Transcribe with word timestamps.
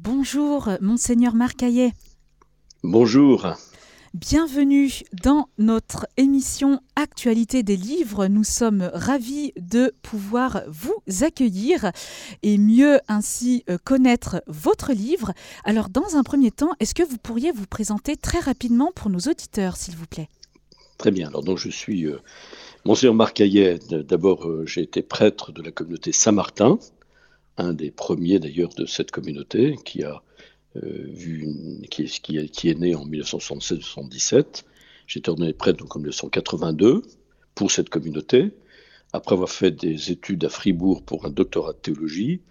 Bonjour, 0.00 0.70
Monseigneur 0.80 1.34
Marcaillet. 1.34 1.92
Bonjour. 2.84 3.48
Bienvenue 4.14 4.90
dans 5.24 5.48
notre 5.58 6.06
émission 6.16 6.80
Actualité 6.94 7.64
des 7.64 7.76
livres. 7.76 8.28
Nous 8.28 8.44
sommes 8.44 8.90
ravis 8.94 9.52
de 9.56 9.92
pouvoir 10.02 10.62
vous 10.68 10.94
accueillir 11.22 11.90
et 12.44 12.58
mieux 12.58 13.00
ainsi 13.08 13.64
euh, 13.68 13.76
connaître 13.82 14.40
votre 14.46 14.92
livre. 14.92 15.32
Alors 15.64 15.88
dans 15.88 16.14
un 16.14 16.22
premier 16.22 16.52
temps, 16.52 16.70
est-ce 16.78 16.94
que 16.94 17.02
vous 17.02 17.18
pourriez 17.18 17.50
vous 17.50 17.66
présenter 17.66 18.16
très 18.16 18.38
rapidement 18.38 18.92
pour 18.94 19.10
nos 19.10 19.18
auditeurs, 19.18 19.76
s'il 19.76 19.96
vous 19.96 20.06
plaît? 20.06 20.28
Très 20.96 21.10
bien. 21.10 21.26
Alors 21.26 21.42
donc 21.42 21.58
je 21.58 21.70
suis 21.70 22.06
euh, 22.06 22.20
Monseigneur 22.84 23.14
Marcaillet. 23.14 23.80
D'abord, 23.90 24.46
euh, 24.46 24.64
j'ai 24.64 24.82
été 24.82 25.02
prêtre 25.02 25.50
de 25.50 25.60
la 25.60 25.72
communauté 25.72 26.12
Saint-Martin, 26.12 26.78
un 27.58 27.72
des 27.72 27.90
premiers 27.90 28.38
d'ailleurs 28.38 28.70
de 28.70 28.86
cette 28.86 29.10
communauté 29.10 29.76
qui 29.84 30.04
a 30.04 30.22
euh, 30.76 31.06
vu 31.08 31.48
qui, 31.90 32.06
est, 32.36 32.78
né 32.78 32.94
en 32.94 33.06
1976-77. 33.06 34.64
J'ai 35.06 35.22
ordonné 35.26 35.52
prêtre 35.52 35.78
donc 35.78 35.96
en 35.96 35.98
1982 35.98 37.02
pour 37.54 37.70
cette 37.70 37.88
communauté. 37.88 38.50
Après 39.12 39.34
avoir 39.34 39.50
fait 39.50 39.70
des 39.70 40.10
études 40.10 40.44
à 40.44 40.48
Fribourg 40.48 41.02
pour 41.02 41.24
un 41.24 41.30
doctorat 41.30 41.72
de 41.72 41.78
théologie, 41.78 42.42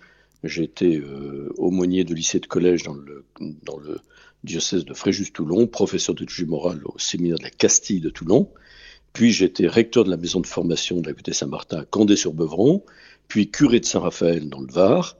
j'ai 0.44 0.64
été 0.64 0.98
euh, 0.98 1.54
aumônier 1.58 2.04
de 2.04 2.14
lycée 2.14 2.40
de 2.40 2.48
collège 2.48 2.84
dans 2.84 2.94
le, 2.94 3.26
dans 3.64 3.78
le 3.78 4.00
diocèse 4.44 4.86
de 4.86 4.94
Fréjus-Toulon, 4.94 5.68
professeur 5.68 6.16
d'études 6.16 6.48
morales 6.48 6.82
au 6.86 6.98
séminaire 6.98 7.38
de 7.38 7.44
la 7.44 7.50
Castille 7.50 8.02
de 8.02 8.10
Toulon. 8.10 8.50
Puis 9.14 9.32
j'ai 9.32 9.46
été 9.46 9.68
recteur 9.68 10.04
de 10.04 10.10
la 10.10 10.18
maison 10.18 10.40
de 10.40 10.48
formation 10.48 11.00
de 11.00 11.10
la 11.10 11.34
Saint-Martin 11.34 11.80
à 11.80 11.86
Condé-sur-Beuvron, 11.86 12.84
puis 13.28 13.50
curé 13.50 13.80
de 13.80 13.86
Saint-Raphaël 13.86 14.50
dans 14.50 14.62
le 14.62 14.72
Var 14.72 15.18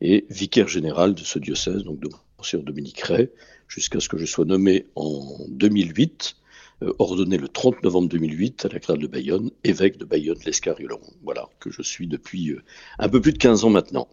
et 0.00 0.26
vicaire 0.30 0.68
général 0.68 1.14
de 1.14 1.20
ce 1.20 1.38
diocèse, 1.38 1.84
donc 1.84 2.00
de 2.00 2.08
Monsieur 2.38 2.58
Dominique 2.58 3.00
Ray, 3.00 3.28
jusqu'à 3.68 4.00
ce 4.00 4.08
que 4.08 4.16
je 4.16 4.24
sois 4.24 4.46
nommé 4.46 4.86
en 4.94 5.46
2008, 5.48 6.36
euh, 6.82 6.92
ordonné 6.98 7.36
le 7.36 7.48
30 7.48 7.82
novembre 7.82 8.08
2008 8.08 8.64
à 8.64 8.68
la 8.68 8.74
cathédrale 8.74 8.98
de 8.98 9.06
Bayonne, 9.06 9.50
évêque 9.64 9.98
de 9.98 10.06
Bayonne, 10.06 10.38
l'Escariolan. 10.46 11.00
Voilà, 11.22 11.48
que 11.58 11.70
je 11.70 11.82
suis 11.82 12.06
depuis 12.06 12.50
euh, 12.50 12.62
un 12.98 13.08
peu 13.08 13.20
plus 13.20 13.32
de 13.32 13.38
15 13.38 13.64
ans 13.64 13.70
maintenant. 13.70 14.08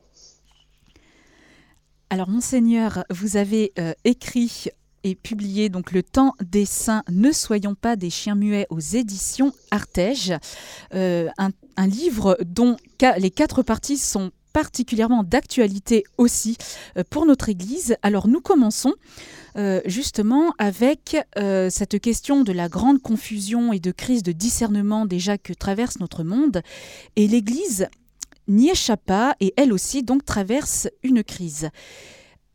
Alors, 2.10 2.30
Monseigneur, 2.30 3.04
vous 3.10 3.38
avez 3.38 3.72
euh, 3.80 3.94
écrit 4.04 4.68
et 5.04 5.16
publié 5.16 5.70
donc 5.70 5.92
Le 5.92 6.04
temps 6.04 6.34
des 6.44 6.66
saints, 6.66 7.04
ne 7.10 7.32
soyons 7.32 7.76
pas 7.76 7.96
des 7.96 8.10
chiens 8.10 8.36
muets 8.36 8.68
aux 8.70 8.80
éditions 8.80 9.54
Artege, 9.72 10.34
un, 10.92 11.30
un, 11.78 11.88
livre 11.88 12.38
dont 12.46 12.78
les 13.18 13.32
quatre 13.32 13.64
parties 13.64 13.98
sont 13.98 14.32
particulièrement 14.58 15.22
d'actualité 15.24 16.04
aussi 16.18 16.58
euh, 16.98 17.04
pour 17.12 17.28
notre 17.28 17.48
Église. 17.48 17.96
Alors 18.02 18.28
nous 18.28 18.42
commençons 18.42 18.96
euh, 19.56 19.82
justement 19.86 20.52
avec 20.58 21.16
euh, 21.38 21.70
cette 21.70 22.00
question 22.00 22.44
de 22.44 22.52
la 22.52 22.68
grande 22.68 23.00
confusion 23.00 23.72
et 23.72 23.80
de 23.80 23.92
crise 23.92 24.24
de 24.24 24.32
discernement 24.32 25.06
déjà 25.06 25.38
que 25.38 25.54
traverse 25.54 26.00
notre 26.00 26.24
monde. 26.24 26.64
Et 27.16 27.28
l'Église 27.28 27.88
n'y 28.48 28.72
échappe 28.72 29.06
pas 29.06 29.36
et 29.40 29.54
elle 29.58 29.72
aussi 29.72 30.02
donc 30.02 30.26
traverse 30.26 30.88
une 31.04 31.24
crise. 31.24 31.70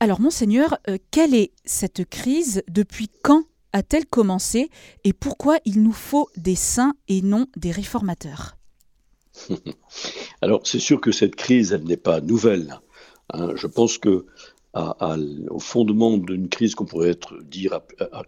Alors 0.02 0.20
monseigneur, 0.20 0.78
quelle 1.12 1.32
est 1.32 1.52
cette 1.64 2.04
crise 2.10 2.64
Depuis 2.68 3.08
quand 3.22 3.44
a-t-elle 3.72 4.04
commencé 4.04 4.68
et 5.04 5.12
pourquoi 5.12 5.58
il 5.64 5.80
nous 5.80 5.92
faut 5.92 6.28
des 6.36 6.56
saints 6.56 6.94
et 7.06 7.22
non 7.22 7.46
des 7.54 7.70
réformateurs? 7.70 8.56
Alors, 10.42 10.66
c'est 10.66 10.80
sûr 10.80 11.00
que 11.00 11.12
cette 11.12 11.36
crise, 11.36 11.70
elle 11.70 11.84
n'est 11.84 11.96
pas 11.96 12.20
nouvelle. 12.20 12.80
Hein. 13.32 13.52
Je 13.54 13.68
pense 13.68 13.96
que 13.96 14.26
fondement 15.60 16.18
d'une 16.18 16.48
crise 16.48 16.74
qu'on 16.74 16.84
pourrait 16.84 17.16
dire, 17.44 17.78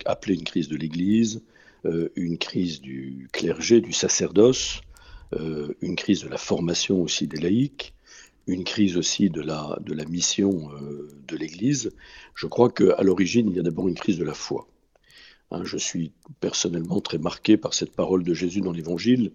appeler 0.05 0.34
une 0.34 0.45
crise 0.45 0.69
de 0.69 0.77
l'Église, 0.77 1.42
euh, 1.86 2.08
une 2.14 2.39
crise 2.39 2.83
du 2.83 3.28
clergé, 3.33 3.80
du 3.80 3.92
sacerdoce, 3.92 4.80
euh, 5.33 5.74
une 5.80 5.96
crise 5.96 6.23
de 6.23 6.29
la 6.29 6.39
formation 6.39 7.02
aussi 7.02 7.27
des 7.27 7.40
laïcs, 7.40 7.95
une 8.47 8.65
crise 8.65 8.97
aussi 8.97 9.31
de 9.31 9.41
la, 9.41 9.79
mission 10.09 10.71
euh, 10.73 11.09
de 11.27 11.37
l'Église, 11.37 11.93
je 12.35 12.47
crois 12.47 12.71
qu'à 12.71 13.03
l'origine, 13.03 13.49
il 13.49 13.57
y 13.57 13.61
a 13.61 13.63
d'abord 13.63 13.89
une 13.89 13.95
crise 13.95 14.19
de 14.19 14.25
la 14.25 14.35
foi. 14.35 14.69
Hein, 15.51 15.63
je 15.65 15.77
suis 15.77 16.13
personnellement 16.41 17.01
très 17.01 17.19
marqué 17.19 17.57
par 17.57 17.75
cette 17.75 17.95
parole 17.95 18.23
de 18.23 18.35
Jésus 18.35 18.61
dans 18.61 18.73
l'Évangile 18.73 19.33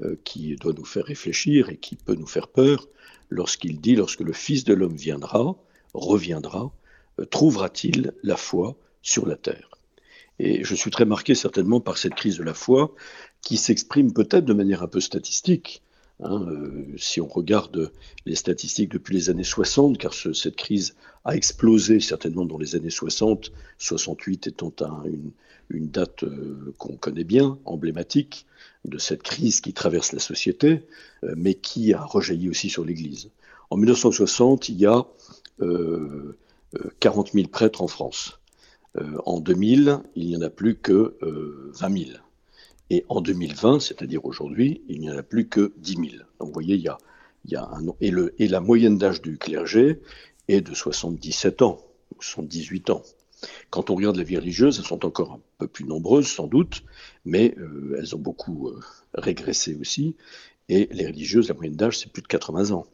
euh, 0.00 0.16
qui 0.24 0.56
doit 0.56 0.72
nous 0.72 0.84
faire 0.84 1.04
réfléchir 1.04 1.68
et 1.70 1.76
qui 1.76 1.96
peut 1.96 2.14
nous 2.14 2.26
faire 2.26 2.48
peur 2.48 2.88
lorsqu'il 3.30 3.80
dit, 3.80 3.96
lorsque 3.96 4.20
le 4.20 4.32
Fils 4.32 4.64
de 4.64 4.74
l'homme 4.74 4.96
viendra, 4.96 5.56
reviendra, 5.94 6.72
euh, 7.20 7.24
trouvera-t-il 7.24 8.12
la 8.22 8.36
foi 8.36 8.76
sur 9.02 9.26
la 9.26 9.36
terre? 9.36 9.70
Et 10.38 10.64
je 10.64 10.74
suis 10.74 10.90
très 10.90 11.04
marqué 11.04 11.34
certainement 11.34 11.80
par 11.80 11.98
cette 11.98 12.14
crise 12.14 12.38
de 12.38 12.44
la 12.44 12.54
foi 12.54 12.94
qui 13.42 13.56
s'exprime 13.56 14.12
peut-être 14.12 14.44
de 14.44 14.52
manière 14.52 14.82
un 14.82 14.88
peu 14.88 15.00
statistique. 15.00 15.82
Hein, 16.20 16.46
euh, 16.48 16.84
si 16.96 17.20
on 17.20 17.28
regarde 17.28 17.92
les 18.26 18.34
statistiques 18.34 18.90
depuis 18.90 19.14
les 19.14 19.30
années 19.30 19.44
60, 19.44 19.98
car 19.98 20.12
cette 20.14 20.56
crise 20.56 20.96
a 21.24 21.36
explosé 21.36 22.00
certainement 22.00 22.44
dans 22.44 22.58
les 22.58 22.74
années 22.74 22.90
60, 22.90 23.52
68 23.78 24.48
étant 24.48 24.72
une, 25.70 25.88
date 25.88 26.24
qu'on 26.78 26.96
connaît 26.96 27.24
bien, 27.24 27.58
emblématique, 27.64 28.46
de 28.84 28.98
cette 28.98 29.22
crise 29.22 29.60
qui 29.60 29.72
traverse 29.72 30.12
la 30.12 30.18
société, 30.18 30.82
euh, 31.24 31.34
mais 31.36 31.54
qui 31.54 31.92
a 31.92 32.02
rejailli 32.02 32.48
aussi 32.48 32.70
sur 32.70 32.84
l'Église. 32.84 33.30
En 33.70 33.76
1960, 33.76 34.68
il 34.68 34.76
y 34.76 34.86
a 34.86 35.06
40 35.58 35.60
euh, 35.60 36.36
000 37.32 37.46
euh, 37.46 37.50
prêtres 37.50 37.82
en 37.82 37.88
France. 37.88 38.38
en 39.26 39.40
2000, 39.40 40.00
il 40.16 40.28
n'y 40.28 40.36
en 40.36 40.42
a 40.42 40.50
plus 40.50 40.76
que 40.76 41.16
20 41.78 41.98
000. 42.06 42.10
Et 42.90 43.04
en 43.08 43.20
2020, 43.20 43.80
c'est-à-dire 43.80 44.24
aujourd'hui, 44.24 44.82
il 44.88 45.00
n'y 45.00 45.10
en 45.10 45.16
a 45.16 45.22
plus 45.22 45.48
que 45.48 45.72
10 45.78 45.94
000. 45.94 46.06
Donc 46.38 46.48
vous 46.48 46.52
voyez, 46.52 46.74
il 46.74 46.80
y 46.80 46.88
a, 46.88 46.98
il 47.44 47.52
y 47.52 47.56
a 47.56 47.64
un... 47.64 47.86
Et, 48.00 48.10
le, 48.10 48.34
et 48.38 48.48
la 48.48 48.60
moyenne 48.60 48.98
d'âge 48.98 49.20
du 49.20 49.36
clergé 49.36 50.00
est 50.48 50.60
de 50.60 50.74
77 50.74 51.62
ans, 51.62 51.78
ou 52.16 52.22
78 52.22 52.90
ans. 52.90 53.02
Quand 53.70 53.90
on 53.90 53.94
regarde 53.94 54.16
les 54.16 54.24
vies 54.24 54.38
religieuses, 54.38 54.78
elles 54.78 54.86
sont 54.86 55.04
encore 55.04 55.32
un 55.32 55.40
peu 55.58 55.68
plus 55.68 55.84
nombreuses 55.84 56.28
sans 56.28 56.46
doute, 56.46 56.82
mais 57.24 57.54
euh, 57.58 57.96
elles 57.98 58.16
ont 58.16 58.18
beaucoup 58.18 58.68
euh, 58.68 58.80
régressé 59.14 59.76
aussi. 59.80 60.16
Et 60.68 60.88
les 60.90 61.06
religieuses, 61.06 61.48
la 61.48 61.54
moyenne 61.54 61.76
d'âge, 61.76 61.98
c'est 61.98 62.10
plus 62.10 62.22
de 62.22 62.26
80 62.26 62.72
ans. 62.72 62.86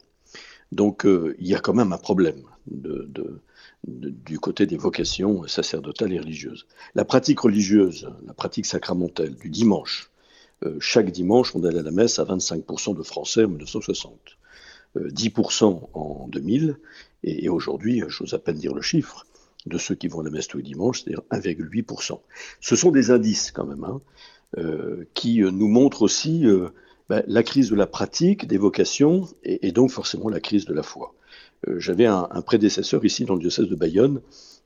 Donc 0.71 1.05
euh, 1.05 1.35
il 1.39 1.47
y 1.47 1.55
a 1.55 1.59
quand 1.59 1.73
même 1.73 1.93
un 1.93 1.97
problème 1.97 2.43
du 2.67 4.39
côté 4.39 4.65
des 4.65 4.77
vocations 4.77 5.47
sacerdotales 5.47 6.13
et 6.13 6.19
religieuses. 6.19 6.65
La 6.95 7.05
pratique 7.05 7.39
religieuse, 7.39 8.09
la 8.25 8.33
pratique 8.33 8.65
sacramentelle 8.65 9.35
du 9.35 9.49
dimanche, 9.49 10.11
chaque 10.79 11.11
dimanche, 11.11 11.55
on 11.55 11.63
allait 11.63 11.79
à 11.79 11.83
la 11.83 11.91
messe 11.91 12.17
à 12.17 12.23
25% 12.23 12.95
de 12.95 13.03
Français 13.03 13.43
en 13.43 13.49
1960. 13.49 14.19
10% 14.97 15.89
en 15.93 16.27
2000, 16.29 16.77
et, 17.23 17.45
et 17.45 17.49
aujourd'hui, 17.49 18.01
j'ose 18.07 18.33
à 18.33 18.39
peine 18.39 18.55
dire 18.55 18.73
le 18.73 18.81
chiffre, 18.81 19.25
de 19.65 19.77
ceux 19.77 19.95
qui 19.95 20.07
vont 20.07 20.21
à 20.21 20.23
la 20.23 20.29
messe 20.29 20.47
tous 20.47 20.57
les 20.57 20.63
dimanches, 20.63 21.03
c'est-à-dire 21.03 21.23
1,8%. 21.31 22.19
Ce 22.61 22.75
sont 22.75 22.91
des 22.91 23.11
indices 23.11 23.51
quand 23.51 23.65
même, 23.65 23.83
hein, 23.83 24.01
euh, 24.57 25.05
qui 25.13 25.43
euh, 25.43 25.51
nous 25.51 25.67
montrent 25.67 26.03
aussi 26.03 26.45
euh, 26.45 26.69
ben, 27.09 27.23
la 27.27 27.43
crise 27.43 27.69
de 27.69 27.75
la 27.75 27.87
pratique, 27.87 28.47
des 28.47 28.57
vocations, 28.57 29.27
et, 29.43 29.71
donc 29.71 29.91
forcément 29.91 30.29
la 30.29 30.39
crise 30.39 30.65
de 30.65 30.73
la 30.73 30.83
foi. 30.83 31.13
J'avais 31.77 32.05
un, 32.05 32.27
prédécesseur 32.45 33.03
ici 33.05 33.25
dans 33.25 33.35
le 33.35 33.39
diocèse 33.39 33.67
de 33.67 33.75
Bayonne, 33.75 34.21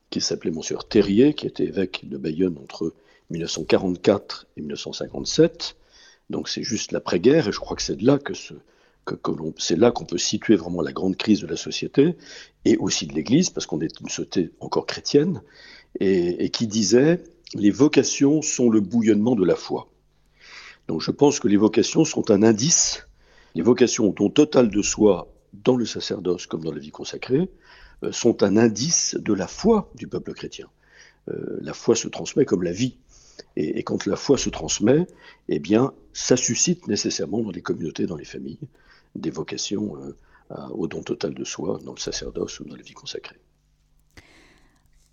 qui 0.10 0.22
s'appelait 0.22 0.52
Monsieur 0.52 0.78
Terrier, 0.90 1.34
qui 1.34 1.48
était 1.48 1.66
évêque 1.66 2.08
de 2.10 2.18
Bayonne 2.18 2.58
entre 2.58 2.94
1944 3.30 4.48
et 4.58 4.62
1957. 4.62 5.76
Donc 6.30 6.50
c'est 6.50 6.64
juste 6.64 6.92
l'après-guerre, 6.92 7.48
et 7.48 7.52
je 7.52 7.60
crois 7.60 7.76
que 7.76 7.84
c'est 7.84 7.96
de 7.96 8.06
là 8.06 8.18
que 8.18 8.34
ce, 8.34 8.54
c'est 9.58 9.78
là 9.78 9.92
qu'on 9.92 10.06
peut 10.06 10.18
situer 10.18 10.56
vraiment 10.56 10.82
la 10.82 10.92
grande 10.92 11.16
crise 11.16 11.42
de 11.42 11.48
la 11.48 11.56
société 11.56 12.16
et 12.66 12.78
aussi 12.78 13.08
de 13.08 13.14
l'Église, 13.14 13.50
parce 13.50 13.66
qu'on 13.66 13.82
est 13.82 14.00
une 14.00 14.10
société 14.10 14.52
encore 14.60 14.86
chrétienne, 14.86 15.42
et, 16.00 16.50
qui 16.52 16.68
disait 16.68 17.24
les 17.56 17.72
vocations 17.72 18.42
sont 18.42 18.70
le 18.70 18.80
bouillonnement 18.80 19.36
de 19.36 19.44
la 19.44 19.56
foi. 19.56 19.90
Donc 20.88 21.02
je 21.02 21.12
pense 21.12 21.40
que 21.40 21.48
les 21.48 21.58
vocations 21.58 22.06
sont 22.06 22.30
un 22.30 22.44
indice, 22.44 23.08
les 23.56 23.64
vocations 23.64 24.10
dont 24.10 24.30
total 24.30 24.70
de 24.70 24.82
soi 24.82 25.28
dans 25.54 25.76
le 25.76 25.86
sacerdoce 25.86 26.46
comme 26.46 26.64
dans 26.64 26.72
la 26.72 26.80
vie 26.80 26.92
consacrée 26.92 27.50
euh, 28.04 28.12
sont 28.12 28.44
un 28.44 28.58
indice 28.58 29.16
de 29.16 29.34
la 29.34 29.48
foi 29.48 29.92
du 29.96 30.08
peuple 30.08 30.34
chrétien. 30.34 30.68
Euh, 31.30 31.58
la 31.62 31.74
foi 31.74 31.96
se 31.96 32.08
transmet 32.08 32.46
comme 32.46 32.64
la 32.64 32.72
vie. 32.72 32.98
Et, 33.56 33.84
quand 33.84 34.06
la 34.06 34.16
foi 34.16 34.38
se 34.38 34.50
transmet, 34.50 35.08
eh 35.48 35.60
bien, 35.60 35.94
ça 36.14 36.38
suscite 36.38 36.88
nécessairement 36.88 37.42
dans 37.42 37.52
les 37.52 37.62
communautés, 37.62 38.06
dans 38.06 38.18
les 38.18 38.26
familles, 38.26 38.60
des 39.16 39.32
vocations 39.32 39.96
euh, 39.98 40.68
au 40.72 40.88
don 40.88 41.04
total 41.04 41.34
de 41.34 41.44
soi 41.44 41.80
dans 41.84 41.94
le 41.94 42.00
sacerdoce 42.00 42.60
ou 42.60 42.66
dans 42.66 42.76
la 42.76 42.84
vie 42.84 42.94
consacrée. 42.94 43.40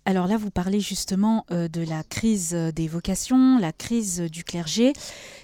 Alors 0.07 0.25
là, 0.25 0.37
vous 0.37 0.51
parlez 0.51 0.79
justement 0.79 1.45
euh, 1.51 1.67
de 1.67 1.81
la 1.81 2.01
crise 2.01 2.53
des 2.53 2.87
vocations, 2.87 3.57
la 3.59 3.73
crise 3.73 4.21
du 4.21 4.45
clergé. 4.45 4.93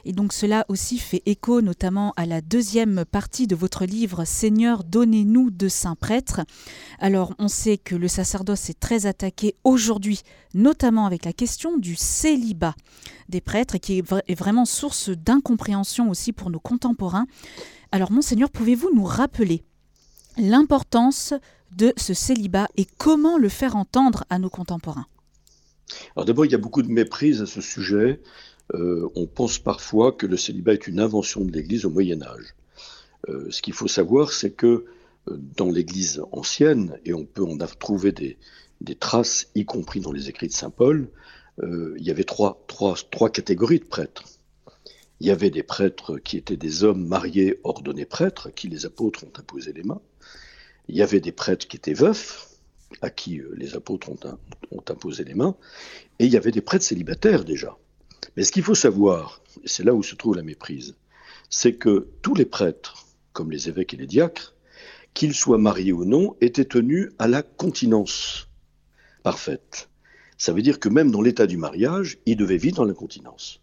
Et 0.05 0.13
donc 0.13 0.31
cela 0.31 0.63
aussi 0.69 0.99
fait 0.99 1.21
écho 1.25 1.61
notamment 1.61 2.13
à 2.15 2.25
la 2.25 2.39
deuxième 2.39 3.03
partie 3.03 3.45
de 3.45 3.57
votre 3.57 3.83
livre 3.83 4.23
Seigneur, 4.23 4.85
donnez-nous 4.85 5.51
de 5.51 5.67
saints 5.67 5.97
prêtres. 5.97 6.39
Alors 6.99 7.33
on 7.39 7.49
sait 7.49 7.77
que 7.77 7.93
le 7.93 8.07
sacerdoce 8.07 8.69
est 8.69 8.79
très 8.79 9.05
attaqué 9.05 9.57
aujourd'hui, 9.65 10.21
notamment 10.53 11.05
avec 11.07 11.25
la 11.25 11.33
question 11.33 11.77
du 11.77 11.97
célibat 11.97 12.75
des 13.27 13.41
prêtres, 13.41 13.79
qui 13.79 13.97
est 13.99 14.33
vraiment 14.33 14.63
source 14.63 15.09
d'incompréhension 15.09 16.09
aussi 16.09 16.31
pour 16.31 16.49
nos 16.49 16.61
contemporains. 16.61 17.27
Alors 17.91 18.13
monseigneur, 18.13 18.49
pouvez-vous 18.49 18.91
nous 18.95 19.03
rappeler 19.03 19.65
l'importance 20.37 21.33
de 21.77 21.93
ce 21.97 22.13
célibat 22.13 22.67
et 22.77 22.85
comment 22.97 23.37
le 23.37 23.49
faire 23.49 23.75
entendre 23.75 24.25
à 24.29 24.39
nos 24.39 24.49
contemporains 24.49 25.07
Alors 26.15 26.25
d'abord, 26.25 26.45
il 26.45 26.51
y 26.51 26.55
a 26.55 26.59
beaucoup 26.59 26.81
de 26.81 26.91
méprise 26.91 27.41
à 27.41 27.45
ce 27.45 27.61
sujet. 27.61 28.21
Euh, 28.73 29.09
on 29.15 29.27
pense 29.27 29.59
parfois 29.59 30.11
que 30.11 30.25
le 30.25 30.37
célibat 30.37 30.73
est 30.73 30.87
une 30.87 30.99
invention 30.99 31.43
de 31.43 31.51
l'Église 31.51 31.85
au 31.85 31.89
Moyen 31.89 32.21
Âge. 32.21 32.55
Euh, 33.29 33.47
ce 33.49 33.61
qu'il 33.61 33.73
faut 33.73 33.87
savoir, 33.87 34.31
c'est 34.31 34.51
que 34.51 34.85
euh, 35.27 35.37
dans 35.57 35.69
l'Église 35.69 36.21
ancienne, 36.31 36.97
et 37.05 37.13
on 37.13 37.25
peut 37.25 37.43
en 37.43 37.57
trouver 37.79 38.11
des, 38.11 38.37
traces, 38.99 39.47
y 39.55 39.65
compris 39.65 39.99
dans 39.99 40.11
les 40.11 40.29
écrits 40.29 40.47
de 40.47 40.53
Saint 40.53 40.69
Paul, 40.69 41.09
il 41.61 42.03
y 42.03 42.09
avait 42.09 42.23
trois, 42.23 42.63
trois, 42.67 42.95
trois 43.11 43.29
catégories 43.29 43.77
de 43.77 43.85
prêtres. 43.85 44.23
Il 45.19 45.27
y 45.27 45.31
avait 45.31 45.51
des 45.51 45.61
prêtres 45.61 46.17
qui 46.17 46.35
étaient 46.35 46.57
des 46.57 46.83
hommes 46.83 47.05
mariés 47.05 47.59
ordonnés 47.63 48.05
prêtres, 48.05 48.47
à 48.47 48.51
qui 48.51 48.67
les 48.67 48.87
apôtres 48.87 49.23
ont 49.23 49.39
imposé 49.39 49.71
les 49.71 49.83
mains. 49.83 50.01
Il 50.87 50.95
y 50.95 51.01
avait 51.01 51.19
des 51.19 51.31
prêtres 51.31 51.67
qui 51.67 51.77
étaient 51.77 51.93
veufs, 51.93 52.49
à 53.01 53.09
qui 53.09 53.39
euh, 53.39 53.53
les 53.55 53.75
apôtres 53.75 54.09
ont, 54.09 54.19
imposé 54.89 55.23
les 55.23 55.33
mains, 55.33 55.55
et 56.19 56.25
il 56.25 56.31
y 56.31 56.37
avait 56.37 56.51
des 56.51 56.61
prêtres 56.61 56.85
célibataires 56.85 57.45
déjà. 57.45 57.77
Mais 58.35 58.43
ce 58.43 58.51
qu'il 58.51 58.63
faut 58.63 58.75
savoir, 58.75 59.41
et 59.63 59.67
c'est 59.67 59.83
là 59.83 59.93
où 59.93 60.03
se 60.03 60.15
trouve 60.15 60.35
la 60.35 60.43
méprise, 60.43 60.95
c'est 61.49 61.73
que 61.73 62.09
tous 62.21 62.35
les 62.35 62.45
prêtres, 62.45 63.05
comme 63.31 63.51
les 63.51 63.69
évêques 63.69 63.93
et 63.93 63.97
les 63.97 64.07
diacres, 64.07 64.55
qu'ils 65.13 65.33
soient 65.33 65.57
mariés 65.57 65.93
ou 65.93 66.05
non, 66.05 66.35
étaient 66.41 66.65
tenus 66.65 67.11
à 67.19 67.27
la 67.27 67.43
continence 67.43 68.49
parfaite. 69.21 69.89
Ça 70.37 70.51
veut 70.51 70.61
dire 70.61 70.79
que 70.79 70.89
même 70.89 71.11
dans 71.11 71.21
l'état 71.21 71.47
du 71.47 71.57
mariage, 71.57 72.17
ils 72.25 72.35
devaient 72.35 72.57
vivre 72.57 72.77
dans 72.77 72.85
la 72.85 72.93
continence. 72.93 73.61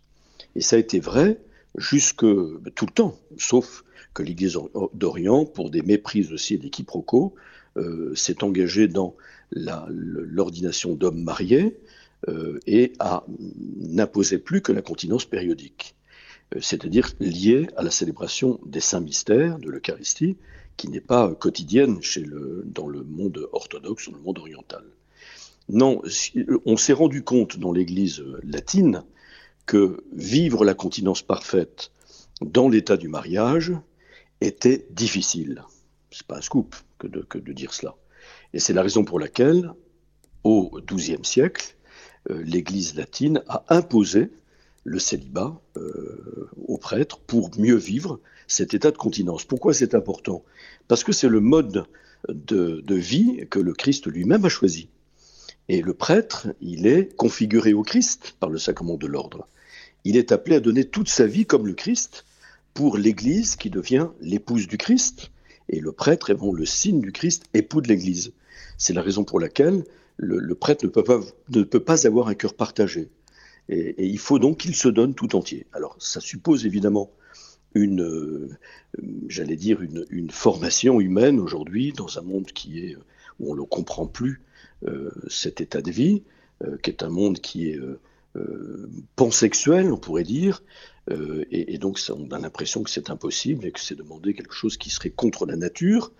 Et 0.55 0.61
ça 0.61 0.76
a 0.76 0.78
été 0.78 1.00
vrai 1.00 1.40
jusque 1.76 2.25
ben, 2.25 2.73
tout 2.75 2.87
le 2.87 2.93
temps, 2.93 3.19
sauf 3.37 3.84
que 4.15 4.23
l'Église 4.23 4.59
d'Orient, 4.95 5.45
pour 5.45 5.71
des 5.71 5.83
méprises 5.83 6.33
aussi 6.33 6.55
et 6.55 6.59
des 6.59 6.71
quiproquos, 6.71 7.35
euh, 7.77 8.15
s'est 8.17 8.43
engagée 8.43 8.89
dans 8.89 9.15
l'ordination 9.53 10.95
d'hommes 10.95 11.23
mariés 11.23 11.79
euh, 12.29 12.59
et 12.67 12.93
n'imposait 13.77 14.39
plus 14.39 14.61
que 14.61 14.73
la 14.73 14.83
continence 14.83 15.25
périodique, 15.25 15.95
euh, 16.55 16.61
c'est-à-dire 16.61 17.12
liée 17.21 17.69
à 17.77 17.83
la 17.83 17.91
célébration 17.91 18.59
des 18.67 18.81
saints 18.81 19.01
mystères, 19.01 19.59
de 19.59 19.71
l'Eucharistie, 19.71 20.37
qui 20.77 20.89
n'est 20.89 21.01
pas 21.01 21.33
quotidienne 21.35 22.03
chez 22.03 22.25
le, 22.25 22.62
dans 22.67 22.89
le 22.89 23.05
monde 23.05 23.49
orthodoxe 23.53 24.09
ou 24.09 24.12
le 24.12 24.21
monde 24.21 24.39
oriental. 24.39 24.85
Non, 25.69 26.03
on 26.65 26.77
s'est 26.77 26.93
rendu 26.93 27.23
compte 27.23 27.59
dans 27.59 27.71
l'Église 27.71 28.25
latine 28.43 29.05
que 29.67 30.03
vivre 30.12 30.65
la 30.65 30.75
continence 30.75 31.23
parfaite 31.23 31.93
dans 32.41 32.69
l'état 32.69 32.97
du 32.97 33.07
mariage 33.07 33.73
était 34.40 34.87
difficile. 34.90 35.64
C'est 36.10 36.26
pas 36.26 36.38
un 36.38 36.42
scoop 36.42 36.75
que 36.98 37.06
de, 37.06 37.52
dire 37.52 37.72
cela. 37.72 37.96
Et 38.52 38.58
c'est 38.58 38.72
la 38.72 38.82
raison 38.82 39.04
pour 39.04 39.19
laquelle, 39.19 39.72
au 40.44 40.81
XIIe 40.87 41.25
siècle, 41.25 41.76
euh, 42.31 42.42
l'Église 42.44 42.94
latine 42.94 43.42
a 43.48 43.64
imposé 43.69 44.31
le 44.84 44.98
célibat 44.98 45.60
euh, 45.76 46.50
aux 46.66 46.78
prêtres 46.78 47.20
pour 47.20 47.50
mieux 47.58 47.76
vivre 47.76 48.20
cet 48.46 48.75
état 48.75 48.90
de 48.90 48.96
continence. 48.96 49.44
Pourquoi 49.44 49.72
c'est 49.75 49.94
important? 49.94 50.42
Parce 50.88 51.04
que 51.04 51.12
c'est 51.12 51.28
le 51.28 51.40
mode 51.40 51.84
de, 52.28 52.82
de, 52.84 52.94
vie 52.94 53.46
que 53.48 53.58
le 53.58 53.72
Christ 53.72 54.06
lui-même 54.06 54.44
a 54.44 54.48
choisi. 54.48 54.88
Et 55.69 55.82
le 55.82 55.94
prêtre, 55.94 56.48
il 56.60 56.87
est 56.87 57.14
configuré 57.16 57.72
au 57.72 57.82
Christ 57.82 58.34
par 58.40 58.50
le 58.50 58.58
sacrement 58.58 58.96
de 58.96 59.06
l'ordre. 59.06 59.46
Il 60.04 60.16
est 60.16 60.32
appelé 60.32 60.56
à 60.56 60.60
donner 60.60 60.84
toute 60.84 61.08
sa 61.08 61.26
vie 61.26 61.46
comme 61.46 61.66
le 61.66 61.75
Christ 61.75 62.25
pour 62.75 62.96
l'Église 62.96 63.56
qui 63.56 63.70
devient 63.70 64.08
l'épouse 64.20 64.67
du 64.67 64.78
Christ, 64.78 65.31
et 65.69 65.81
le 65.81 65.93
prêtre 65.93 66.31
est 66.31 66.37
le 66.40 66.67
signe 66.67 67.00
du 67.00 67.12
Christ, 67.12 67.44
époux 67.55 67.81
de 67.81 67.88
l'Église. 67.88 68.32
C'est 68.76 68.93
la 68.93 69.02
raison 69.02 69.25
pour 69.25 69.40
laquelle 69.40 69.84
le, 70.17 70.55
prêtre 70.55 70.84
ne 70.84 70.90
peut, 70.90 71.05
pas, 71.05 71.20
ne 71.50 71.62
peut, 71.62 71.81
pas, 71.81 72.06
avoir 72.06 72.28
un 72.28 72.34
cœur 72.34 72.55
partagé. 72.55 73.08
Et, 73.69 74.06
il 74.06 74.19
faut 74.19 74.38
donc 74.38 74.58
qu'il 74.58 74.75
se 74.75 74.88
donne 74.88 75.14
tout 75.14 75.37
entier. 75.37 75.67
Alors 75.72 75.96
ça 75.99 76.20
suppose 76.20 76.67
évidemment 76.67 77.11
une, 77.75 78.02
euh, 78.02 78.49
j'allais 79.28 79.56
dire, 79.56 79.81
une, 79.81 80.31
formation 80.31 81.00
humaine 81.00 81.38
aujourd'hui 81.38 81.93
dans 81.93 82.19
un 82.19 82.23
monde 82.23 82.46
qui 82.46 82.81
est, 82.81 82.96
où 83.38 83.52
on 83.52 83.55
ne 83.55 83.62
comprend 83.62 84.06
plus 84.06 84.43
euh, 84.87 85.11
cet 85.28 85.61
état 85.61 85.81
de 85.81 85.90
vie, 85.90 86.25
euh, 86.64 86.76
qui 86.82 86.90
est 86.90 87.02
un 87.02 87.11
monde 87.11 87.38
qui 87.40 87.69
est 87.69 87.78
pansexuel, 89.16 89.93
on 89.93 89.99
pourrait 89.99 90.23
dire, 90.23 90.62
euh, 91.11 91.45
et, 91.51 91.79
donc 91.79 92.01
on 92.11 92.31
a 92.31 92.39
l'impression 92.39 92.83
que 92.83 92.91
c'est 92.91 93.11
impossible 93.11 93.67
et 93.67 93.73
que 93.73 93.81
c'est 93.81 93.95
demander 93.95 94.35
quelque 94.35 94.55
chose 94.55 94.77
qui 94.77 94.91
serait 94.91 95.11
contre 95.11 95.47
la 95.47 95.57
nature, 95.57 96.12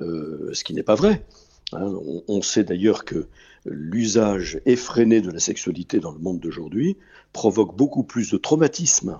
euh, 0.00 0.50
ce 0.52 0.64
qui 0.64 0.74
n'est 0.74 0.82
pas 0.82 0.94
vrai. 0.94 1.24
Hein. 1.72 1.92
on, 2.28 2.42
sait 2.42 2.62
d'ailleurs 2.62 3.04
que 3.04 3.26
l'usage 3.64 4.60
effréné 4.66 5.20
de 5.20 5.30
la 5.30 5.40
sexualité 5.40 5.98
dans 5.98 6.12
le 6.12 6.18
monde 6.18 6.38
d'aujourd'hui 6.38 6.96
provoque 7.32 7.76
beaucoup 7.76 8.04
plus 8.04 8.30
de 8.30 8.36
traumatismes 8.36 9.18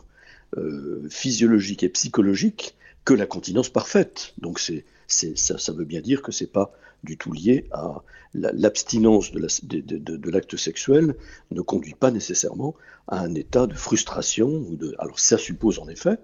physiologiques 1.10 1.82
et 1.82 1.88
psychologiques 1.88 2.76
que 3.04 3.12
la 3.14 3.26
continence 3.26 3.68
parfaite. 3.68 4.32
Donc 4.38 4.60
c'est, 4.60 4.84
ça, 5.08 5.72
veut 5.72 5.84
bien 5.84 6.00
dire 6.00 6.22
que 6.22 6.32
c'est 6.32 6.52
pas 6.52 6.72
du 7.04 7.16
tout 7.16 7.32
lié 7.32 7.66
à 7.72 8.02
l'abstinence 8.34 9.32
de 9.32 10.30
l'acte 10.30 10.56
sexuel 10.56 11.14
ne 11.50 11.60
conduit 11.60 11.94
pas 11.94 12.10
nécessairement 12.10 12.74
à 13.08 13.20
un 13.20 13.34
état 13.34 13.66
de 13.66 13.74
frustration. 13.74 14.48
Ou 14.48 14.76
de, 14.76 14.94
alors 14.98 15.18
ça 15.18 15.38
suppose 15.38 15.78
en 15.78 15.88
effet 15.88 16.18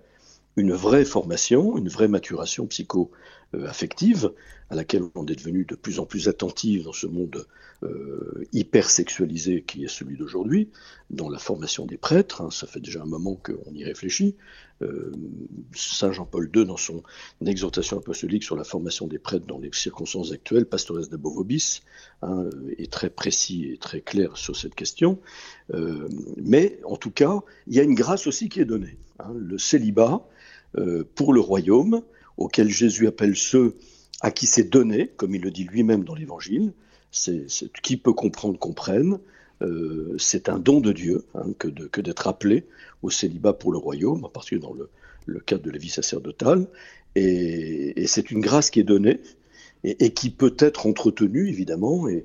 une 0.56 0.73
vraie 0.73 1.05
formation, 1.05 1.79
une 1.79 1.88
vraie 1.88 2.08
maturation 2.08 2.67
psycho-affective 3.53 4.33
à 4.71 4.75
laquelle 4.75 5.03
on 5.15 5.27
est 5.27 5.37
devenu 5.37 5.65
de 5.65 5.75
plus 5.75 5.99
en 5.99 6.07
plus 6.07 6.29
attentif 6.29 6.85
dans 6.85 6.93
ce 6.93 7.07
monde 7.07 7.47
euh, 7.83 8.47
hyper 8.53 8.89
sexualisé 8.89 9.63
qui 9.63 9.85
est 9.85 9.89
celui 9.89 10.17
d'aujourd'hui, 10.17 10.71
dans 11.11 11.29
la 11.29 11.39
formation 11.39 11.85
des 11.85 11.99
prêtres. 11.99 12.41
Hein, 12.41 12.51
ça 12.51 12.67
fait 12.67 12.81
déjà 12.81 13.03
un 13.03 13.07
moment 13.07 13.35
qu'on 13.35 13.75
y 13.75 13.85
réfléchit. 13.85 14.37
Euh, 14.81 15.13
Saint 15.75 16.13
Jean-Paul 16.13 16.51
II, 16.55 16.65
dans 16.65 16.77
son 16.77 17.03
exhortation 17.45 17.99
apostolique 17.99 18.45
sur 18.45 18.57
la 18.57 18.65
formation 18.65 19.07
des 19.07 19.19
prêtres 19.19 19.47
dans 19.47 19.59
les 19.59 19.71
circonstances 19.73 20.33
actuelles, 20.33 20.65
Pastores 20.65 21.09
de 21.09 21.17
Bovobis, 21.17 21.83
hein, 22.23 22.49
est 22.79 22.91
très 22.91 23.11
précis 23.11 23.71
et 23.73 23.79
très 23.79 24.01
clair 24.01 24.37
sur 24.37 24.57
cette 24.57 24.75
question. 24.75 25.21
Euh, 25.75 26.09
mais 26.37 26.81
en 26.85 26.97
tout 26.97 27.11
cas, 27.11 27.41
il 27.67 27.75
y 27.75 27.81
a 27.81 27.82
une 27.82 27.94
grâce 27.94 28.27
aussi 28.27 28.49
qui 28.49 28.61
est 28.61 28.65
donnée. 28.65 28.97
Hein, 29.19 29.35
le 29.37 29.59
célibat 29.59 30.27
euh, 30.79 31.05
pour 31.15 31.35
le 31.35 31.41
royaume, 31.41 32.03
auquel 32.43 32.69
Jésus 32.69 33.06
appelle 33.06 33.37
ceux 33.37 33.77
à 34.20 34.31
qui 34.31 34.46
c'est 34.46 34.65
donné, 34.65 35.11
comme 35.17 35.34
il 35.34 35.43
le 35.43 35.51
dit 35.51 35.65
lui-même 35.65 36.05
dans 36.05 36.15
l'Évangile, 36.15 36.72
c'est, 37.11 37.46
qui 37.82 37.96
peut 37.96 38.13
comprendre 38.13 38.58
comprenne, 38.58 39.19
euh, 39.63 40.17
c'est 40.19 40.49
un 40.49 40.58
don 40.58 40.81
de 40.81 40.93
Dieu 40.93 41.25
hein, 41.34 41.53
que, 41.58 42.01
d'être 42.01 42.27
appelé 42.27 42.67
au 43.03 43.11
célibat 43.11 43.53
pour 43.53 43.72
le 43.72 43.79
royaume, 43.79 44.25
en 44.25 44.29
particulier 44.29 44.61
dans 44.61 44.75
le, 44.75 45.41
cadre 45.41 45.63
de 45.63 45.70
la 45.70 45.79
vie 45.79 45.89
sacerdotale. 45.89 46.67
Et, 47.15 48.06
c'est 48.06 48.31
une 48.31 48.41
grâce 48.41 48.70
qui 48.70 48.81
est 48.81 48.84
donnée 48.84 49.20
et, 49.84 50.13
qui 50.13 50.31
peut 50.31 50.56
être 50.58 50.87
entretenue, 50.87 51.49
évidemment, 51.49 52.08
et, 52.08 52.25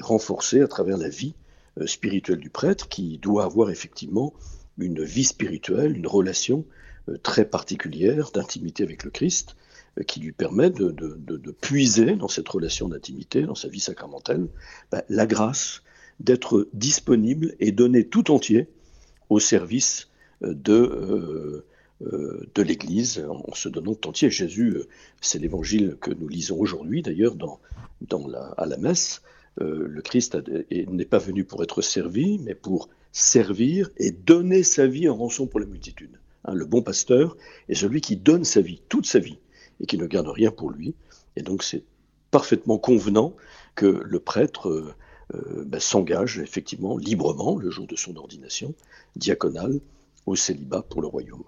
renforcée 0.00 0.60
à 0.60 0.68
travers 0.68 0.96
la 0.96 1.08
vie 1.08 1.34
euh, 1.80 1.86
spirituelle 1.86 2.38
du 2.38 2.50
prêtre, 2.50 2.88
qui 2.88 3.18
doit 3.18 3.44
avoir 3.44 3.70
effectivement 3.70 4.32
une 4.78 5.02
vie 5.04 5.24
spirituelle, 5.24 5.96
une 5.96 6.06
relation 6.06 6.64
très 7.22 7.44
particulière 7.44 8.30
d'intimité 8.32 8.82
avec 8.82 9.04
le 9.04 9.10
Christ, 9.10 9.56
qui 10.06 10.20
lui 10.20 10.32
permet 10.32 10.70
de, 10.70 10.94
puiser 11.60 12.16
dans 12.16 12.28
cette 12.28 12.48
relation 12.48 12.88
d'intimité, 12.88 13.42
dans 13.42 13.54
sa 13.54 13.68
vie 13.68 13.80
sacramentelle, 13.80 14.48
ben, 14.90 15.02
la 15.08 15.26
grâce 15.26 15.82
d'être 16.20 16.68
disponible 16.72 17.54
et 17.60 17.72
donné 17.72 18.06
tout 18.06 18.30
entier 18.30 18.68
au 19.28 19.40
service 19.40 20.08
euh, 20.42 20.54
de, 20.54 20.72
euh, 20.72 21.66
euh, 22.02 22.62
l'Église 22.62 23.24
en 23.28 23.54
se 23.54 23.68
donnant 23.68 23.94
tout 23.94 24.08
entier. 24.08 24.30
Jésus, 24.30 24.82
c'est 25.20 25.38
l'évangile 25.38 25.96
que 26.00 26.10
nous 26.10 26.28
lisons 26.28 26.58
aujourd'hui 26.58 27.02
d'ailleurs 27.02 27.36
à 28.56 28.66
la 28.66 28.76
messe. 28.76 29.22
le 29.58 30.00
Christ 30.02 30.36
n'est 30.70 31.04
pas 31.06 31.18
venu 31.18 31.44
pour 31.44 31.62
être 31.62 31.80
servi, 31.80 32.38
mais 32.38 32.54
pour 32.54 32.90
servir 33.12 33.90
et 33.96 34.10
donner 34.10 34.62
sa 34.62 34.86
vie 34.86 35.08
en 35.08 35.16
rançon 35.16 35.46
pour 35.46 35.60
la 35.60 35.66
multitude. 35.66 36.18
Hein, 36.46 36.54
le 36.54 36.64
bon 36.64 36.82
pasteur 36.82 37.36
est 37.68 37.74
celui 37.74 38.00
qui 38.00 38.16
donne 38.16 38.44
sa 38.44 38.60
vie, 38.60 38.80
toute 38.88 39.06
sa 39.06 39.18
vie, 39.18 39.38
et 39.80 39.86
qui 39.86 39.98
ne 39.98 40.06
garde 40.06 40.28
rien 40.28 40.50
pour 40.50 40.70
lui. 40.70 40.94
Et 41.36 41.42
donc 41.42 41.62
c'est 41.62 41.84
parfaitement 42.30 42.78
convenant 42.78 43.34
que 43.74 43.86
le 43.86 44.20
prêtre 44.20 44.94
ben, 45.32 45.80
s'engage 45.80 46.38
effectivement 46.38 46.96
librement, 46.96 47.56
le 47.56 47.70
jour 47.70 47.86
de 47.86 47.96
son 47.96 48.16
ordination 48.16 48.74
diaconale, 49.16 49.80
au 50.24 50.36
célibat 50.36 50.82
pour 50.82 51.02
le 51.02 51.08
royaume. 51.08 51.44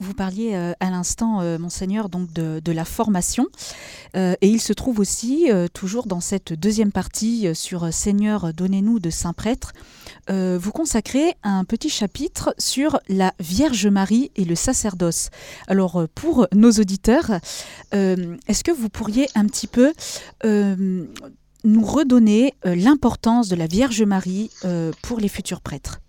Vous 0.00 0.12
parliez 0.12 0.54
euh, 0.54 0.72
à 0.80 0.90
l'instant, 0.90 1.40
euh, 1.40 1.56
monseigneur, 1.56 2.08
donc 2.08 2.32
de, 2.32 2.72
la 2.72 2.84
formation, 2.84 3.46
euh, 4.16 4.34
et 4.40 4.48
il 4.48 4.60
se 4.60 4.72
trouve 4.72 4.98
aussi 4.98 5.48
toujours 5.72 6.06
dans 6.06 6.20
cette 6.20 6.52
deuxième 6.52 6.90
partie 6.90 7.54
sur 7.54 7.92
Seigneur, 7.92 8.52
donnez-nous 8.52 8.98
de 8.98 9.10
saint 9.10 9.32
prêtre. 9.32 9.72
vous 10.28 10.72
consacrez 10.72 11.34
un 11.44 11.64
petit 11.64 11.88
chapitre 11.88 12.54
sur 12.58 12.98
la 13.08 13.32
Vierge 13.38 13.86
Marie 13.86 14.32
et 14.34 14.44
le 14.44 14.56
sacerdoce. 14.56 15.30
Alors 15.68 16.06
pour 16.14 16.48
nos 16.52 16.72
auditeurs, 16.72 17.30
est-ce 17.92 18.64
que 18.64 18.72
vous 18.72 18.88
pourriez 18.88 19.28
un 19.34 19.46
petit 19.46 19.68
peu 19.68 19.92
nous 20.42 21.84
redonner 21.84 22.54
l'importance 22.64 23.48
de 23.48 23.56
la 23.56 23.66
Vierge 23.66 24.02
Marie 24.02 24.50
pour 25.02 25.20
les 25.20 25.28
futurs 25.28 25.60
prêtres? 25.60 26.00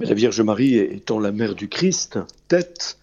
La 0.00 0.14
Vierge 0.14 0.40
Marie 0.40 0.76
étant 0.76 1.18
la 1.18 1.32
mère 1.32 1.54
du 1.54 1.68
Christ, 1.68 2.18
tête, 2.46 2.98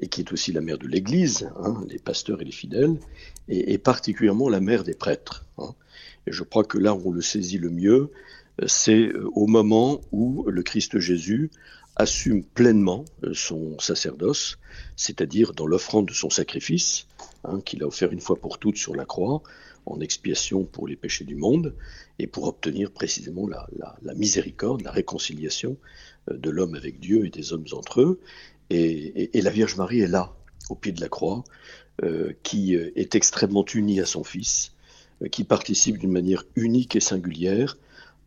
et 0.00 0.08
qui 0.08 0.22
est 0.22 0.32
aussi 0.32 0.52
la 0.52 0.60
mère 0.60 0.78
de 0.78 0.86
l'Église, 0.86 1.50
hein, 1.62 1.82
les 1.88 1.98
pasteurs 1.98 2.40
et 2.40 2.44
les 2.44 2.52
fidèles, 2.52 2.98
et, 3.48 3.78
particulièrement 3.78 4.48
la 4.48 4.60
mère 4.60 4.84
des 4.84 4.94
prêtres. 4.94 5.44
Hein. 5.58 5.74
Et 6.26 6.32
je 6.32 6.42
crois 6.42 6.64
que 6.64 6.78
là 6.78 6.94
où 6.94 7.02
on 7.04 7.12
le 7.12 7.20
saisit 7.20 7.58
le 7.58 7.70
mieux, 7.70 8.10
c'est 8.66 9.08
euh, 9.08 9.28
au 9.34 9.46
moment 9.46 10.00
où 10.12 10.44
le 10.48 10.62
Christ 10.62 10.98
Jésus 10.98 11.50
assume 11.96 12.42
pleinement 12.42 13.04
euh, 13.24 13.34
son 13.34 13.78
sacerdoce, 13.78 14.58
c'est-à-dire 14.96 15.52
dans 15.52 15.66
l'offrande 15.66 16.06
de 16.08 16.14
son 16.14 16.30
sacrifice, 16.30 17.06
hein, 17.44 17.60
qu'il 17.60 17.82
a 17.82 17.86
offert 17.86 18.12
une 18.12 18.20
fois 18.20 18.36
pour 18.36 18.58
toutes 18.58 18.76
sur 18.76 18.94
la 18.94 19.04
croix, 19.04 19.42
en 19.86 20.00
expiation 20.00 20.64
pour 20.64 20.86
les 20.86 20.96
péchés 20.96 21.24
du 21.24 21.34
monde, 21.34 21.74
et 22.18 22.26
pour 22.26 22.44
obtenir 22.44 22.90
précisément 22.90 23.48
la 23.48 24.14
miséricorde, 24.14 24.82
la 24.82 24.90
réconciliation 24.90 25.78
de 26.30 26.50
l'homme 26.50 26.74
avec 26.74 27.00
Dieu 27.00 27.26
et 27.26 27.30
des 27.30 27.52
hommes 27.52 27.66
entre 27.72 28.00
eux. 28.00 28.20
Et, 28.70 29.30
la 29.34 29.50
Vierge 29.50 29.76
Marie 29.76 30.00
est 30.00 30.08
là, 30.08 30.34
au 30.68 30.74
pied 30.74 30.92
de 30.92 31.00
la 31.00 31.08
croix, 31.08 31.44
euh, 32.04 32.32
qui 32.42 32.76
euh, 32.76 32.92
est 32.96 33.14
extrêmement 33.14 33.64
unie 33.74 34.00
à 34.00 34.06
son 34.06 34.24
Fils, 34.24 34.72
euh, 35.22 35.28
qui 35.28 35.44
participe 35.44 35.98
d'une 35.98 36.12
manière 36.12 36.44
unique 36.54 36.96
et 36.96 37.00
singulière 37.00 37.78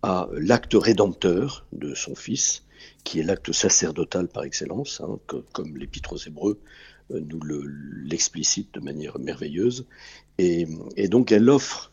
à 0.01 0.27
l'acte 0.33 0.73
rédempteur 0.73 1.65
de 1.73 1.93
son 1.93 2.15
Fils, 2.15 2.63
qui 3.03 3.19
est 3.19 3.23
l'acte 3.23 3.51
sacerdotal 3.51 4.27
par 4.27 4.43
excellence, 4.43 5.01
hein, 5.01 5.19
comme 5.53 5.77
l'Épître 5.77 6.13
aux 6.13 6.17
Hébreux 6.17 6.59
nous 7.09 7.41
l'explicite 8.05 8.73
de 8.73 8.79
manière 8.79 9.19
merveilleuse. 9.19 9.85
Et, 10.37 10.65
donc 11.09 11.33
elle 11.33 11.49
offre, 11.49 11.91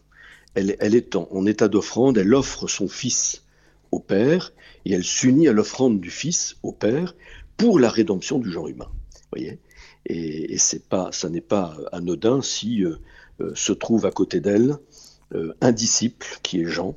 elle 0.54 0.94
est 0.94 1.16
en 1.16 1.44
état 1.44 1.66
d'offrande, 1.66 2.18
elle 2.18 2.32
offre 2.34 2.68
son 2.68 2.86
Fils 2.86 3.42
au 3.90 4.00
Père, 4.00 4.52
et 4.84 4.92
elle 4.92 5.04
s'unit 5.04 5.48
à 5.48 5.52
l'offrande 5.52 6.00
du 6.00 6.10
Fils 6.10 6.56
au 6.62 6.72
Père 6.72 7.14
pour 7.56 7.78
la 7.78 7.88
rédemption 7.88 8.38
du 8.38 8.50
genre 8.50 8.68
humain. 8.68 8.90
Voyez? 9.32 9.58
Et, 10.06 10.56
c'est 10.58 10.88
pas, 10.88 11.10
ça 11.12 11.28
n'est 11.28 11.42
pas 11.42 11.76
anodin 11.92 12.40
si 12.40 12.84
euh, 12.84 12.96
euh, 13.40 13.52
se 13.54 13.72
trouve 13.72 14.06
à 14.06 14.10
côté 14.10 14.40
d'elle 14.40 14.76
euh, 15.34 15.52
un 15.60 15.72
disciple 15.72 16.26
qui 16.42 16.60
est 16.60 16.64
Jean, 16.64 16.96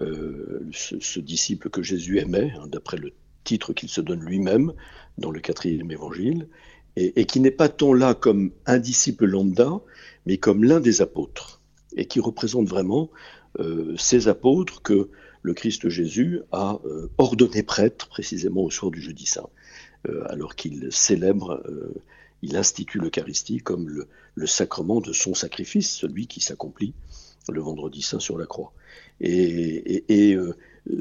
ce, 0.00 1.20
disciple 1.20 1.70
que 1.70 1.82
Jésus 1.82 2.18
aimait, 2.18 2.52
hein, 2.58 2.66
d'après 2.66 2.96
le 2.96 3.12
titre 3.44 3.72
qu'il 3.72 3.88
se 3.88 4.00
donne 4.00 4.20
lui-même 4.20 4.72
dans 5.18 5.30
le 5.30 5.40
quatrième 5.40 5.90
évangile, 5.90 6.48
et, 6.96 7.20
et 7.20 7.24
qui 7.26 7.40
n'est 7.40 7.52
pas 7.52 7.68
tant 7.68 7.94
là 7.94 8.14
comme 8.14 8.50
un 8.66 8.78
disciple 8.78 9.24
lambda, 9.24 9.80
mais 10.26 10.36
comme 10.36 10.64
l'un 10.64 10.80
des 10.80 11.00
apôtres, 11.00 11.62
et 11.96 12.06
qui 12.06 12.20
représente 12.20 12.68
vraiment 12.68 13.10
ces 13.96 14.26
apôtres 14.26 14.82
que 14.82 15.10
le 15.44 15.52
Christ 15.52 15.90
Jésus 15.90 16.40
a 16.52 16.80
euh, 16.86 17.10
ordonné 17.18 17.62
prêtre 17.62 18.08
précisément 18.08 18.62
au 18.62 18.70
soir 18.70 18.90
du 18.90 19.00
jeudi 19.00 19.26
saint, 19.26 19.50
euh, 20.08 20.24
alors 20.30 20.56
qu'il 20.56 20.88
célèbre, 20.90 21.62
euh, 21.66 21.94
il 22.40 22.56
institue 22.56 22.98
l'Eucharistie 22.98 23.58
comme 23.58 23.88
le, 23.88 24.46
sacrement 24.46 25.02
de 25.02 25.12
son 25.12 25.34
sacrifice, 25.34 25.94
celui 25.94 26.26
qui 26.26 26.40
s'accomplit 26.40 26.94
le 27.50 27.60
vendredi 27.60 28.00
saint 28.00 28.20
sur 28.20 28.38
la 28.38 28.46
croix. 28.46 28.72
Et, 29.20 30.36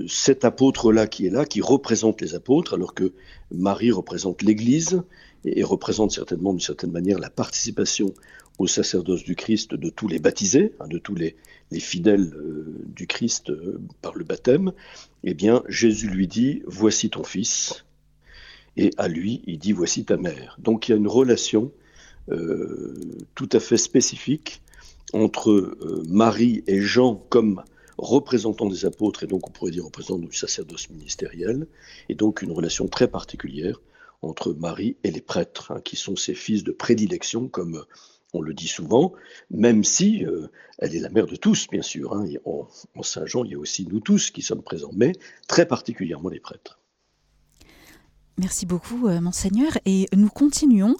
cet 0.08 0.46
apôtre-là 0.46 1.08
qui 1.08 1.26
est 1.26 1.30
là, 1.30 1.46
qui 1.46 1.60
représente 1.60 2.22
les 2.22 2.36
apôtres, 2.36 2.74
alors 2.74 2.94
que 2.94 3.12
Marie 3.52 3.92
représente 3.92 4.42
l'Église 4.42 5.04
et, 5.46 5.64
représente 5.64 6.12
certainement 6.12 6.52
d'une 6.52 6.62
certaine 6.62 6.92
manière 6.92 7.20
la 7.20 7.30
participation 7.30 8.14
au 8.60 8.68
sacerdoce 8.68 9.24
du 9.24 9.36
Christ 9.36 9.74
de 9.74 9.90
tous 9.90 10.08
les 10.08 10.20
baptisés, 10.20 10.74
hein, 10.80 10.88
de 10.88 10.98
tous 10.98 11.16
les, 11.16 11.36
fidèles 11.80 12.34
euh, 12.36 12.84
du 12.86 13.08
Christ 13.08 13.50
euh, 13.50 13.82
par 14.04 14.14
le 14.16 14.24
baptême, 14.24 14.74
eh 15.24 15.34
bien 15.34 15.64
Jésus 15.68 16.08
lui 16.08 16.28
dit 16.28 16.62
Voici 16.68 17.10
ton 17.10 17.24
fils, 17.24 17.86
et 18.78 18.92
à 18.98 19.08
lui 19.08 19.42
il 19.48 19.58
dit 19.58 19.72
Voici 19.72 20.06
ta 20.06 20.18
mère. 20.18 20.56
Donc 20.62 20.88
il 20.88 20.92
y 20.92 20.94
a 20.94 20.98
une 20.98 21.08
relation 21.08 21.72
euh, 22.30 22.94
tout 23.34 23.50
à 23.52 23.60
fait 23.60 23.78
spécifique 23.78 24.62
entre 25.14 25.78
Marie 26.08 26.64
et 26.68 26.80
Jean 26.80 27.16
comme 27.30 27.64
représentants 27.98 28.70
des 28.70 28.86
apôtres, 28.86 29.24
et 29.24 29.28
donc 29.28 29.48
on 29.48 29.52
pourrait 29.52 29.72
dire 29.72 29.86
représentants 29.86 30.28
du 30.28 30.36
sacerdoce 30.36 30.90
ministériel, 30.90 31.68
et 32.10 32.16
donc 32.16 32.42
une 32.42 32.52
relation 32.52 32.88
très 32.88 33.08
particulière 33.08 33.82
entre 34.22 34.54
Marie 34.54 34.96
et 35.04 35.12
les 35.12 35.22
prêtres, 35.22 35.72
hein, 35.72 35.82
qui 35.84 35.96
sont 35.96 36.16
ses 36.16 36.34
fils 36.34 36.64
de 36.64 36.72
prédilection, 36.72 37.48
comme 37.48 37.84
on 38.34 38.42
le 38.42 38.54
dit 38.54 38.68
souvent, 38.68 39.14
même 39.52 39.84
si 39.84 40.26
euh, 40.26 40.48
elle 40.80 40.96
est 40.96 41.00
la 41.00 41.10
mère 41.10 41.28
de 41.28 41.36
tous, 41.36 41.68
bien 41.72 41.84
sûr. 41.84 42.14
Hein, 42.14 42.26
en, 42.46 42.68
Saint 43.04 43.26
Jean, 43.26 43.46
il 43.46 43.52
y 43.52 43.56
a 43.56 43.60
aussi 43.60 43.88
nous 43.90 44.00
tous 44.00 44.32
qui 44.32 44.42
sommes 44.42 44.64
présents, 44.64 44.92
mais 44.94 45.14
très 45.48 45.68
particulièrement 45.68 46.30
les 46.30 46.40
prêtres. 46.40 46.80
Merci 48.40 48.66
beaucoup, 48.66 49.08
euh, 49.08 49.22
monseigneur. 49.22 49.78
Et 49.86 50.08
nous 50.16 50.30
continuons 50.30 50.96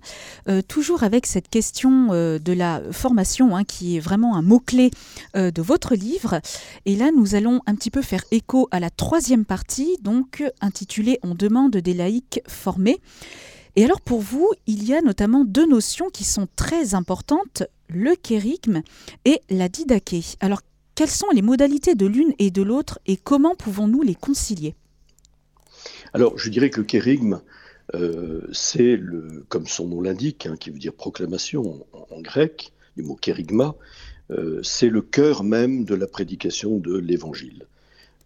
euh, 0.48 0.62
toujours 0.62 1.02
avec 1.02 1.26
cette 1.26 1.50
question 1.50 2.10
de 2.10 2.54
la 2.54 2.84
formation, 2.92 3.56
hein, 3.56 3.64
qui 3.64 3.98
est 3.98 4.00
vraiment 4.00 4.36
un 4.36 4.44
mot-clé 4.44 4.92
de 5.34 5.62
votre 5.62 5.96
livre. 5.96 6.40
Et 6.86 6.96
là, 6.96 7.10
nous 7.16 7.34
allons 7.34 7.62
un 7.66 7.74
petit 7.74 7.90
peu 7.90 8.04
faire 8.04 8.24
écho 8.30 8.68
à 8.70 8.80
la 8.80 8.92
troisième 8.92 9.46
partie, 9.46 9.98
donc 10.02 10.44
intitulée 10.62 11.18
On 11.24 11.34
demande 11.34 11.76
des 11.76 11.96
laïcs 11.96 12.42
formés. 12.48 13.02
Et 13.76 13.86
alors 13.86 14.02
pour 14.02 14.22
vous, 14.22 14.52
il 14.68 14.88
y 14.88 14.94
a 14.94 15.02
notamment 15.02 15.46
deux 15.46 15.68
notions 15.68 16.10
qui 16.10 16.24
sont 16.24 16.48
très 16.56 16.94
importantes, 16.94 17.64
le 17.90 18.16
kérigme 18.16 18.84
et 19.26 19.42
la 19.50 19.68
didaché. 19.68 20.22
Alors 20.40 20.62
quelles 20.96 21.10
sont 21.10 21.30
les 21.34 21.42
modalités 21.42 21.96
de 21.96 22.06
l'une 22.06 22.34
et 22.38 22.52
de 22.52 22.62
l'autre 22.62 23.00
et 23.08 23.18
comment 23.18 23.56
pouvons-nous 23.56 24.04
les 24.04 24.14
concilier? 24.14 24.76
Alors 26.14 26.38
je 26.38 26.50
dirais 26.50 26.70
que 26.70 26.82
le 26.82 26.86
kérigme, 26.86 27.42
euh, 27.96 28.42
c'est, 28.52 28.96
le, 28.96 29.44
comme 29.50 29.66
son 29.66 29.88
nom 29.88 30.02
l'indique, 30.02 30.46
hein, 30.46 30.56
qui 30.56 30.70
veut 30.70 30.78
dire 30.78 30.94
proclamation 30.94 31.84
en, 32.12 32.22
grec, 32.22 32.74
du 32.96 33.02
mot 33.02 33.16
kérigma, 33.16 33.76
euh, 34.30 34.62
c'est 34.62 34.90
le 34.90 35.02
cœur 35.02 35.44
même 35.44 35.84
de 35.84 35.96
la 35.96 36.06
prédication 36.06 36.78
de 36.78 36.96
l'évangile. 36.96 37.66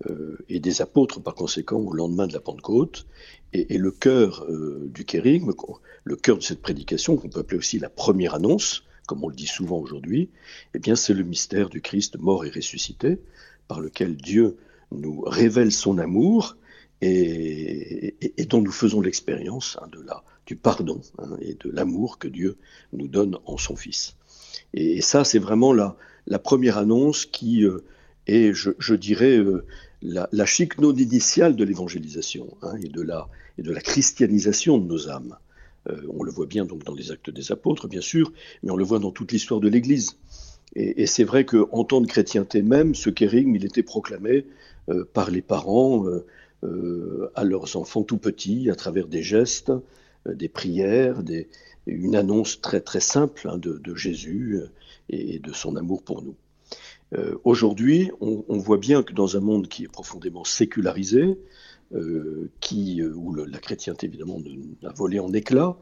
Euh, 0.08 0.38
et 0.48 0.60
des 0.60 0.84
apôtres 0.84 1.20
par 1.20 1.34
conséquent 1.34 1.78
au 1.78 1.92
lendemain 1.92 2.28
de 2.28 2.34
la 2.34 2.40
Pentecôte. 2.40 3.08
Et, 3.54 3.78
le 3.78 3.92
cœur 3.92 4.46
euh, 4.50 4.90
du 4.94 5.06
kérigme, 5.06 5.54
le 6.04 6.16
cœur 6.16 6.38
de 6.38 6.44
cette 6.44 6.62
prédication, 6.62 7.16
qu'on 7.16 7.30
peut 7.30 7.40
appeler 7.40 7.58
aussi 7.58 7.80
la 7.80 7.90
première 7.90 8.36
annonce, 8.36 8.84
comme 9.08 9.24
on 9.24 9.30
le 9.30 9.36
dit 9.36 9.48
souvent 9.48 9.80
aujourd'hui, 9.80 10.30
eh 10.74 10.80
bien 10.80 10.96
c'est 10.96 11.14
le 11.14 11.24
mystère 11.24 11.70
du 11.70 11.82
Christ 11.82 12.18
mort 12.20 12.46
et 12.46 12.50
ressuscité, 12.50 13.20
par 13.68 13.80
lequel 13.80 14.18
Dieu 14.18 14.58
nous 14.92 15.22
révèle 15.22 15.72
son 15.72 15.98
amour 15.98 16.58
et, 17.02 18.16
dont 18.50 18.62
nous 18.62 18.72
faisons 18.72 19.02
l'expérience 19.02 19.78
hein, 19.82 19.88
de 19.92 20.02
la, 20.02 20.24
du 20.46 20.56
pardon 20.56 21.02
hein, 21.20 21.38
et 21.42 21.54
de 21.54 21.70
l'amour 21.70 22.18
que 22.18 22.28
Dieu 22.28 22.58
nous 22.94 23.08
donne 23.08 23.38
en 23.46 23.58
son 23.58 23.76
Fils. 23.76 24.16
Et, 24.74 25.02
ça, 25.02 25.24
c'est 25.24 25.40
vraiment 25.40 25.74
la, 25.74 25.96
la, 26.26 26.40
première 26.40 26.78
annonce 26.78 27.26
qui 27.26 27.64
euh, 27.64 27.84
est, 28.26 28.54
je, 28.54 28.94
dirais, 28.96 29.40
la, 30.02 30.30
la 30.32 30.46
initiale 30.98 31.56
de 31.56 31.64
l'évangélisation 31.64 32.58
hein, 32.62 32.76
et, 32.84 32.90
de 32.90 33.02
la, 33.02 33.82
christianisation 33.82 34.78
de 34.78 34.86
nos 34.86 35.10
âmes. 35.10 35.38
Euh, 35.90 36.02
on 36.10 36.24
le 36.24 36.32
voit 36.32 36.46
bien 36.46 36.66
donc 36.66 36.84
dans 36.84 36.94
les 36.94 37.12
actes 37.12 37.30
des 37.30 37.52
apôtres, 37.52 37.88
bien 37.88 38.02
sûr, 38.02 38.32
mais 38.64 38.72
on 38.72 38.76
le 38.76 38.84
voit 38.84 39.00
dans 39.00 39.12
toute 39.12 39.32
l'histoire 39.32 39.60
de 39.60 39.70
l'Église. 39.70 40.18
Et, 40.76 41.08
c'est 41.08 41.24
vrai 41.24 41.46
qu'en 41.46 41.84
temps 41.86 42.02
de 42.02 42.08
chrétienté 42.08 42.62
même, 42.62 42.94
ce 42.94 43.10
kérigme, 43.10 43.56
il 43.56 43.66
était 43.66 43.84
proclamé 43.84 44.46
euh, 44.90 45.06
par 45.12 45.32
les 45.32 45.42
parents 45.42 46.06
euh, 46.64 47.32
à 47.36 47.44
leurs 47.44 47.76
enfants 47.78 48.04
tout 48.04 48.18
petits, 48.18 48.70
à 48.70 48.76
travers 48.76 49.08
des 49.08 49.24
gestes, 49.24 49.72
des 50.28 50.50
prières, 50.50 51.24
une 51.86 52.16
annonce 52.16 52.60
très 52.60 52.82
très 52.82 53.00
simple 53.00 53.48
hein, 53.50 53.58
de, 53.58 53.96
Jésus 53.96 54.60
et 55.10 55.40
de 55.40 55.54
son 55.54 55.78
amour 55.78 56.04
pour 56.04 56.22
nous. 56.22 56.36
Euh, 57.16 57.36
aujourd'hui, 57.44 58.12
on, 58.20 58.58
voit 58.58 58.78
bien 58.78 59.04
que 59.04 59.14
dans 59.14 59.38
un 59.38 59.40
monde 59.40 59.68
qui 59.68 59.84
est 59.84 59.92
profondément 59.92 60.44
sécularisé, 60.44 61.40
euh, 61.94 62.50
euh, 62.74 63.14
où 63.16 63.34
la 63.34 63.60
chrétienté 63.60 64.08
évidemment 64.08 64.40
a 64.84 64.92
volé 64.92 65.20
en 65.20 65.32
éclats, 65.32 65.78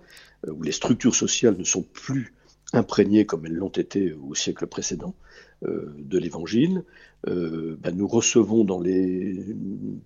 où 0.47 0.61
les 0.61 0.71
structures 0.71 1.15
sociales 1.15 1.57
ne 1.57 1.63
sont 1.63 1.81
plus 1.81 2.33
imprégnées 2.73 3.25
comme 3.25 3.45
elles 3.45 3.55
l'ont 3.55 3.69
été 3.69 4.13
au 4.13 4.35
siècle 4.35 4.67
précédent 4.67 5.15
de 5.63 6.19
l'Évangile. 6.19 6.83
Ben, 7.25 7.95
nous 7.95 8.07
recevons 8.07 8.63
dans 8.63 8.79
les 8.79 9.55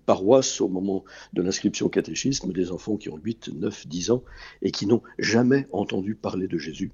paroisses, 0.06 0.62
au 0.62 0.68
moment 0.68 1.04
de 1.34 1.42
l'inscription 1.42 1.86
au 1.86 1.88
catéchisme, 1.90 2.52
des 2.52 2.70
enfants 2.70 2.96
qui 2.96 3.10
ont 3.10 3.18
8, 3.18 3.50
9, 3.54 3.86
10 3.86 4.10
ans 4.12 4.22
et 4.62 4.70
qui 4.70 4.86
n'ont 4.86 5.02
jamais 5.18 5.66
entendu 5.72 6.14
parler 6.14 6.48
de 6.48 6.56
Jésus. 6.56 6.92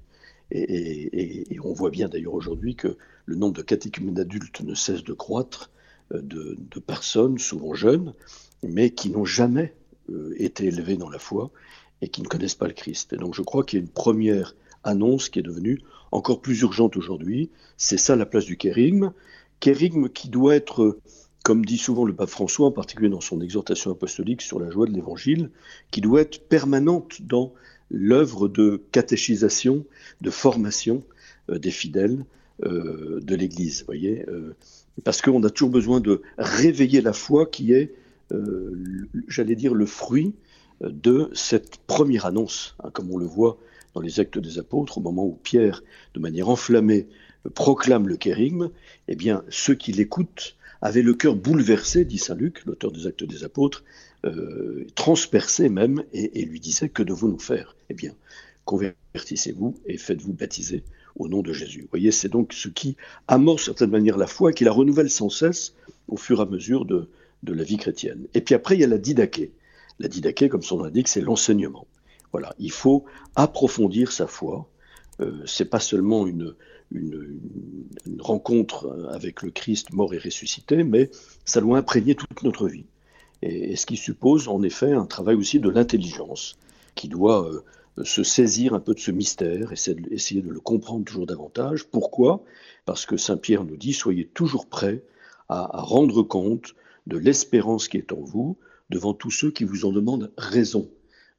Et, 0.51 1.57
on 1.63 1.73
voit 1.73 1.89
bien 1.89 2.07
d'ailleurs 2.07 2.33
aujourd'hui 2.33 2.75
que 2.75 2.97
le 3.25 3.35
nombre 3.35 3.53
de 3.53 3.61
catéchumènes 3.61 4.19
adultes 4.19 4.61
ne 4.61 4.73
cesse 4.73 5.03
de 5.03 5.13
croître, 5.13 5.69
de, 6.13 6.57
de 6.57 6.79
personnes, 6.79 7.37
souvent 7.37 7.73
jeunes, 7.73 8.13
mais 8.63 8.91
qui 8.91 9.09
n'ont 9.09 9.25
jamais 9.25 9.73
été 10.37 10.65
élevées 10.65 10.95
dans 10.95 11.09
la 11.09 11.19
foi 11.19 11.51
et 12.01 12.07
qui 12.07 12.21
ne 12.21 12.27
connaissent 12.27 12.55
pas 12.55 12.67
le 12.67 12.73
Christ. 12.73 13.13
Et 13.13 13.17
donc 13.17 13.35
je 13.35 13.41
crois 13.41 13.63
qu'il 13.63 13.79
y 13.79 13.81
a 13.81 13.85
une 13.85 13.91
première 13.91 14.55
annonce 14.83 15.29
qui 15.29 15.39
est 15.39 15.43
devenue 15.43 15.81
encore 16.11 16.41
plus 16.41 16.61
urgente 16.61 16.97
aujourd'hui. 16.97 17.49
C'est 17.77 17.97
ça 17.97 18.15
la 18.15 18.25
place 18.25 18.45
du 18.45 18.57
kérigme. 18.57 19.11
Kérigme 19.59 20.09
qui 20.09 20.29
doit 20.29 20.55
être, 20.55 20.99
comme 21.43 21.65
dit 21.65 21.77
souvent 21.77 22.05
le 22.05 22.15
pape 22.15 22.29
François, 22.29 22.67
en 22.67 22.71
particulier 22.71 23.09
dans 23.09 23.21
son 23.21 23.41
exhortation 23.41 23.91
apostolique 23.91 24.41
sur 24.41 24.59
la 24.59 24.69
joie 24.69 24.87
de 24.87 24.93
l'évangile, 24.93 25.49
qui 25.91 26.01
doit 26.01 26.21
être 26.21 26.47
permanente 26.47 27.21
dans 27.21 27.53
l'œuvre 27.89 28.47
de 28.47 28.81
catéchisation, 28.91 29.85
de 30.21 30.29
formation 30.29 31.03
euh, 31.49 31.59
des 31.59 31.71
fidèles 31.71 32.25
euh, 32.65 33.19
de 33.21 33.35
l'Église. 33.35 33.83
voyez 33.85 34.25
euh, 34.27 34.55
Parce 35.03 35.21
qu'on 35.21 35.43
a 35.43 35.49
toujours 35.49 35.69
besoin 35.69 35.99
de 35.99 36.21
réveiller 36.37 37.01
la 37.01 37.13
foi 37.13 37.45
qui 37.45 37.73
est, 37.73 37.93
j'allais 39.29 39.55
dire, 39.55 39.73
le 39.73 39.85
fruit 39.85 40.33
de 40.81 41.29
cette 41.33 41.77
première 41.87 42.25
annonce, 42.25 42.75
hein, 42.83 42.89
comme 42.91 43.09
on 43.11 43.17
le 43.17 43.25
voit 43.25 43.57
dans 43.93 44.01
les 44.01 44.19
actes 44.19 44.37
des 44.37 44.59
apôtres, 44.59 44.97
au 44.97 45.01
moment 45.01 45.25
où 45.25 45.39
Pierre, 45.41 45.81
de 46.13 46.19
manière 46.19 46.49
enflammée, 46.49 47.07
proclame 47.53 48.07
le 48.07 48.17
kérigme, 48.17 48.69
eh 49.07 49.15
bien, 49.15 49.43
ceux 49.49 49.75
qui 49.75 49.93
l'écoutent 49.93 50.57
avaient 50.81 51.01
le 51.01 51.13
cœur 51.13 51.35
bouleversé, 51.35 52.05
dit 52.05 52.17
Saint 52.17 52.35
Luc, 52.35 52.65
l'auteur 52.65 52.91
des 52.91 53.07
actes 53.07 53.23
des 53.23 53.43
apôtres, 53.43 53.83
euh, 54.25 54.85
transpercé 54.95 55.69
même, 55.69 56.03
et, 56.13 56.43
lui 56.45 56.59
disait, 56.59 56.89
que 56.89 57.03
devons-nous 57.03 57.39
faire? 57.39 57.75
Eh 57.89 57.93
bien, 57.93 58.13
convertissez-vous 58.65 59.75
et 59.85 59.97
faites-vous 59.97 60.33
baptiser 60.33 60.83
au 61.15 61.27
nom 61.27 61.41
de 61.41 61.53
Jésus. 61.53 61.81
Vous 61.81 61.89
voyez, 61.91 62.11
c'est 62.11 62.29
donc 62.29 62.53
ce 62.53 62.67
qui 62.67 62.95
amorce 63.27 63.63
de 63.63 63.65
certaine 63.65 63.91
manière 63.91 64.17
la 64.17 64.27
foi 64.27 64.53
qui 64.53 64.63
la 64.63 64.71
renouvelle 64.71 65.09
sans 65.09 65.29
cesse 65.29 65.73
au 66.07 66.17
fur 66.17 66.39
et 66.39 66.43
à 66.43 66.45
mesure 66.45 66.85
de, 66.85 67.09
la 67.43 67.63
vie 67.63 67.77
chrétienne. 67.77 68.27
Et 68.33 68.41
puis 68.41 68.55
après, 68.55 68.75
il 68.75 68.81
y 68.81 68.83
a 68.83 68.87
la 68.87 68.97
didaquée. 68.97 69.53
La 69.99 70.07
didaquée, 70.07 70.49
comme 70.49 70.63
son 70.63 70.77
nom 70.77 70.83
l'indique, 70.83 71.07
c'est 71.07 71.21
l'enseignement. 71.21 71.87
Voilà, 72.31 72.53
il 72.59 72.71
faut 72.71 73.05
approfondir 73.35 74.11
sa 74.11 74.27
foi. 74.27 74.69
Euh, 75.21 75.41
c'est 75.45 75.69
pas 75.69 75.79
seulement 75.79 76.27
une, 76.27 76.53
une, 76.91 77.39
rencontre 78.19 79.07
avec 79.11 79.41
le 79.43 79.51
Christ 79.51 79.93
mort 79.93 80.13
et 80.13 80.17
ressuscité, 80.17 80.83
mais 80.83 81.09
ça 81.45 81.61
doit 81.61 81.77
imprégner 81.77 82.15
toute 82.15 82.43
notre 82.43 82.67
vie. 82.67 82.85
Et, 83.41 83.75
ce 83.75 83.85
qui 83.85 83.97
suppose 83.97 84.47
en 84.47 84.63
effet 84.63 84.93
un 84.93 85.05
travail 85.05 85.35
aussi 85.35 85.59
de 85.59 85.69
l'intelligence, 85.69 86.57
qui 86.95 87.07
doit 87.07 87.47
euh, 87.47 88.03
se 88.03 88.23
saisir 88.23 88.73
un 88.73 88.79
peu 88.79 88.93
de 88.93 88.99
ce 88.99 89.11
mystère, 89.11 89.71
essayer 89.71 89.99
de, 89.99 90.13
essayer 90.13 90.41
de 90.41 90.49
le 90.49 90.59
comprendre 90.59 91.05
toujours 91.05 91.25
davantage. 91.25 91.85
Pourquoi? 91.85 92.43
Parce 92.85 93.05
que 93.05 93.17
Saint 93.17 93.37
Pierre 93.37 93.63
nous 93.63 93.77
dit, 93.77 93.93
soyez 93.93 94.25
toujours 94.25 94.67
prêts 94.67 95.03
à 95.49 95.69
rendre 95.81 96.23
compte 96.23 96.73
de 97.05 97.17
l'espérance 97.17 97.87
qui 97.87 97.97
est 97.97 98.11
en 98.11 98.19
vous, 98.19 98.57
devant 98.89 99.13
tous 99.13 99.31
ceux 99.31 99.51
qui 99.51 99.63
vous 99.63 99.85
en 99.85 99.91
demandent 99.91 100.31
raison, 100.37 100.89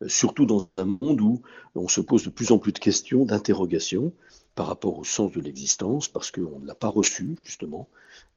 euh, 0.02 0.08
surtout 0.08 0.46
dans 0.46 0.68
un 0.76 0.84
monde 0.84 1.20
où 1.20 1.42
on 1.74 1.88
se 1.88 2.00
pose 2.00 2.24
de 2.24 2.30
plus 2.30 2.52
en 2.52 2.58
plus 2.58 2.72
de 2.72 2.78
questions, 2.78 3.24
d'interrogations 3.24 4.12
par 4.54 4.66
rapport 4.66 4.98
au 4.98 5.04
sens 5.04 5.30
de 5.32 5.40
l'existence, 5.40 6.08
parce 6.08 6.30
qu'on 6.30 6.58
ne 6.58 6.66
l'a 6.66 6.74
pas 6.74 6.88
reçu, 6.88 7.36
justement, 7.44 7.88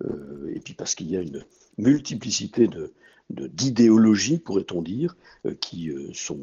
euh, 0.05 0.51
et 0.53 0.59
puis 0.59 0.75
parce 0.75 0.93
qu'il 0.93 1.09
y 1.09 1.17
a 1.17 1.21
une 1.21 1.43
multiplicité 1.77 2.67
de, 2.67 2.93
d'idéologies, 3.33 4.39
pourrait-on 4.39 4.81
dire, 4.81 5.15
euh, 5.45 5.53
qui 5.59 5.91
sont 6.13 6.39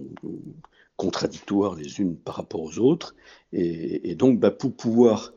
contradictoires 0.97 1.75
les 1.75 2.01
unes 2.01 2.17
par 2.17 2.37
rapport 2.37 2.63
aux 2.63 2.79
autres. 2.79 3.15
Et, 3.53 4.15
donc, 4.15 4.41
bah, 4.41 4.51
pour 4.51 4.75
pouvoir 4.75 5.33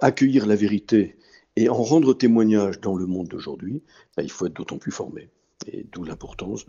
accueillir 0.00 0.46
la 0.46 0.56
vérité 0.56 1.16
et 1.56 1.68
en 1.68 1.82
rendre 1.82 2.12
témoignage 2.14 2.80
dans 2.80 2.94
le 2.94 3.06
monde 3.06 3.28
d'aujourd'hui, 3.28 3.82
bah, 4.16 4.22
il 4.22 4.30
faut 4.30 4.46
être 4.46 4.54
d'autant 4.54 4.78
plus 4.78 4.92
formé. 4.92 5.30
Et 5.66 5.86
d'où 5.90 6.04
l'importance 6.04 6.66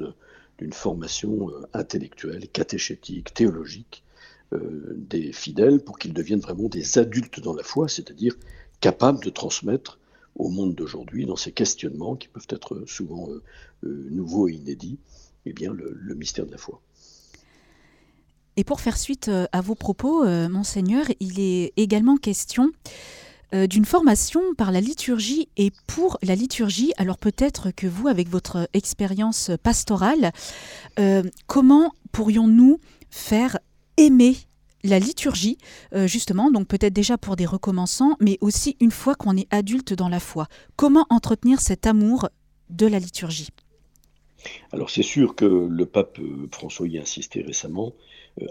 d'une 0.57 0.73
formation 0.73 1.49
euh, 1.49 1.67
intellectuelle, 1.73 2.47
catéchétique, 2.47 3.33
théologique 3.33 4.03
euh, 4.53 4.93
des 4.95 5.33
fidèles 5.33 5.81
pour 5.81 5.99
qu'ils 5.99 6.13
deviennent 6.13 6.39
vraiment 6.39 6.69
des 6.69 6.97
adultes 6.97 7.41
dans 7.41 7.53
la 7.53 7.63
foi, 7.63 7.89
c'est-à-dire 7.89 8.35
capables 8.79 9.23
de 9.23 9.29
transmettre 9.29 9.99
au 10.37 10.49
monde 10.49 10.75
d'aujourd'hui, 10.75 11.25
dans 11.25 11.35
ces 11.35 11.51
questionnements 11.51 12.15
qui 12.15 12.27
peuvent 12.27 12.47
être 12.49 12.83
souvent 12.87 13.27
euh, 13.83 14.07
nouveaux 14.09 14.47
et 14.47 14.53
inédits, 14.53 14.99
eh 15.45 15.53
bien, 15.53 15.73
le, 15.73 16.15
mystère 16.15 16.45
de 16.45 16.51
la 16.51 16.57
foi. 16.57 16.81
Et 18.55 18.63
pour 18.63 18.81
faire 18.81 18.97
suite 18.97 19.29
à 19.51 19.61
vos 19.61 19.75
propos, 19.75 20.25
monseigneur, 20.49 21.05
il 21.19 21.39
est 21.39 21.73
également 21.77 22.17
question 22.17 22.71
euh, 23.53 23.65
d'une 23.65 23.85
formation 23.85 24.41
par 24.57 24.73
la 24.73 24.81
liturgie 24.81 25.47
et 25.55 25.71
pour 25.87 26.17
la 26.21 26.35
liturgie. 26.35 26.91
Alors 26.97 27.17
peut-être 27.17 27.71
que 27.71 27.87
vous, 27.87 28.09
avec 28.09 28.27
votre 28.27 28.67
expérience 28.73 29.51
pastorale, 29.63 30.33
euh, 30.99 31.23
comment 31.45 31.93
pourrions-nous 32.11 32.81
faire 33.09 33.57
aimer 33.95 34.35
la 34.89 34.99
liturgie, 34.99 35.57
euh, 35.93 36.07
justement, 36.07 36.51
donc 36.51 36.67
peut-être 36.67 36.93
déjà 36.93 37.17
pour 37.17 37.35
des 37.35 37.45
recommençants, 37.45 38.15
mais 38.19 38.37
aussi 38.41 38.77
une 38.79 38.91
fois 38.91 39.15
qu'on 39.15 39.37
est 39.37 39.47
adulte 39.51 39.93
dans 39.93 40.09
la 40.09 40.19
foi. 40.19 40.47
Comment 40.75 41.05
entretenir 41.09 41.61
cet 41.61 41.87
amour 41.87 42.29
de 42.69 42.87
la 42.87 42.99
liturgie? 42.99 43.49
Alors 44.71 44.89
c'est 44.89 45.03
sûr 45.03 45.35
que 45.35 45.45
le 45.45 45.85
pape 45.85 46.19
François 46.51 46.87
y 46.87 46.97
a 46.97 47.01
insisté 47.01 47.41
récemment, 47.41 47.93